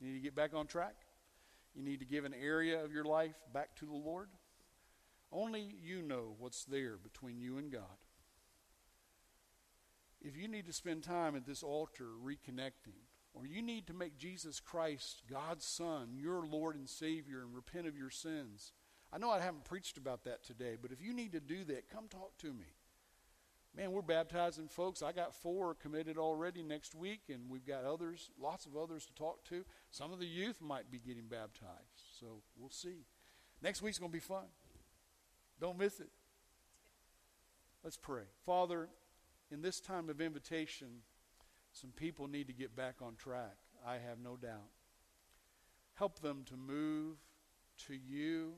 You 0.00 0.06
need 0.06 0.14
to 0.14 0.22
get 0.22 0.36
back 0.36 0.54
on 0.54 0.68
track? 0.68 0.94
You 1.74 1.82
need 1.82 1.98
to 1.98 2.06
give 2.06 2.24
an 2.24 2.34
area 2.40 2.84
of 2.84 2.92
your 2.92 3.04
life 3.04 3.34
back 3.52 3.74
to 3.76 3.86
the 3.86 3.92
Lord? 3.92 4.28
Only 5.32 5.74
you 5.82 6.02
know 6.02 6.34
what's 6.38 6.64
there 6.64 6.96
between 6.96 7.40
you 7.40 7.56
and 7.56 7.72
God. 7.72 7.82
If 10.20 10.36
you 10.36 10.46
need 10.46 10.66
to 10.66 10.72
spend 10.72 11.02
time 11.02 11.34
at 11.34 11.46
this 11.46 11.62
altar 11.62 12.08
reconnecting, 12.22 13.00
or 13.34 13.46
you 13.46 13.62
need 13.62 13.86
to 13.86 13.94
make 13.94 14.18
Jesus 14.18 14.60
Christ, 14.60 15.22
God's 15.28 15.64
Son, 15.64 16.10
your 16.16 16.46
Lord 16.46 16.76
and 16.76 16.88
Savior, 16.88 17.40
and 17.40 17.54
repent 17.54 17.86
of 17.86 17.96
your 17.96 18.10
sins, 18.10 18.72
I 19.12 19.18
know 19.18 19.30
I 19.30 19.40
haven't 19.40 19.64
preached 19.64 19.96
about 19.96 20.24
that 20.24 20.44
today, 20.44 20.76
but 20.80 20.92
if 20.92 21.00
you 21.00 21.14
need 21.14 21.32
to 21.32 21.40
do 21.40 21.64
that, 21.64 21.88
come 21.88 22.08
talk 22.08 22.36
to 22.38 22.52
me. 22.52 22.66
Man, 23.74 23.92
we're 23.92 24.02
baptizing 24.02 24.68
folks. 24.68 25.02
I 25.02 25.12
got 25.12 25.34
four 25.34 25.74
committed 25.74 26.18
already 26.18 26.62
next 26.62 26.94
week, 26.94 27.22
and 27.30 27.48
we've 27.48 27.66
got 27.66 27.84
others, 27.84 28.30
lots 28.38 28.66
of 28.66 28.76
others 28.76 29.06
to 29.06 29.14
talk 29.14 29.44
to. 29.44 29.64
Some 29.90 30.12
of 30.12 30.18
the 30.18 30.26
youth 30.26 30.60
might 30.60 30.90
be 30.90 30.98
getting 30.98 31.26
baptized, 31.26 32.02
so 32.20 32.42
we'll 32.54 32.70
see. 32.70 33.06
Next 33.62 33.80
week's 33.80 33.98
going 33.98 34.12
to 34.12 34.16
be 34.16 34.20
fun. 34.20 34.44
Don't 35.60 35.78
miss 35.78 36.00
it. 36.00 36.08
Let's 37.84 37.96
pray. 37.96 38.22
Father, 38.46 38.88
in 39.50 39.62
this 39.62 39.80
time 39.80 40.08
of 40.08 40.20
invitation, 40.20 40.88
some 41.72 41.90
people 41.90 42.28
need 42.28 42.46
to 42.46 42.52
get 42.52 42.76
back 42.76 42.96
on 43.02 43.16
track. 43.16 43.56
I 43.86 43.94
have 43.94 44.18
no 44.22 44.36
doubt. 44.36 44.70
Help 45.94 46.20
them 46.20 46.44
to 46.46 46.56
move 46.56 47.16
to 47.86 47.94
you 47.94 48.54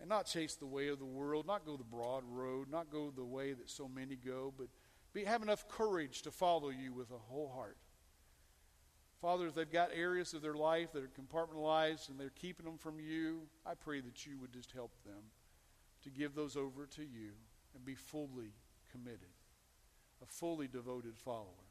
and 0.00 0.08
not 0.08 0.26
chase 0.26 0.54
the 0.54 0.66
way 0.66 0.88
of 0.88 0.98
the 0.98 1.04
world, 1.04 1.46
not 1.46 1.66
go 1.66 1.76
the 1.76 1.84
broad 1.84 2.22
road, 2.28 2.70
not 2.70 2.90
go 2.90 3.10
the 3.14 3.24
way 3.24 3.52
that 3.52 3.68
so 3.68 3.88
many 3.88 4.14
go, 4.14 4.52
but 4.56 4.68
be, 5.12 5.24
have 5.24 5.42
enough 5.42 5.66
courage 5.68 6.22
to 6.22 6.30
follow 6.30 6.68
you 6.68 6.92
with 6.92 7.10
a 7.10 7.18
whole 7.18 7.50
heart. 7.54 7.76
Father, 9.20 9.48
if 9.48 9.54
they've 9.54 9.70
got 9.70 9.90
areas 9.92 10.32
of 10.32 10.42
their 10.42 10.54
life 10.54 10.92
that 10.92 11.02
are 11.02 11.10
compartmentalized 11.20 12.08
and 12.08 12.20
they're 12.20 12.30
keeping 12.30 12.64
them 12.64 12.78
from 12.78 13.00
you, 13.00 13.42
I 13.66 13.74
pray 13.74 14.00
that 14.00 14.24
you 14.24 14.38
would 14.38 14.52
just 14.52 14.70
help 14.70 14.92
them 15.04 15.22
to 16.04 16.10
give 16.10 16.34
those 16.34 16.56
over 16.56 16.86
to 16.86 17.02
you 17.02 17.32
and 17.74 17.84
be 17.84 17.94
fully 17.94 18.52
committed, 18.90 19.34
a 20.22 20.26
fully 20.26 20.68
devoted 20.68 21.16
follower. 21.16 21.68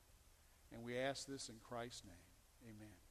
And 0.73 0.83
we 0.83 0.97
ask 0.97 1.25
this 1.27 1.49
in 1.49 1.55
Christ's 1.63 2.03
name. 2.05 2.69
Amen. 2.75 3.06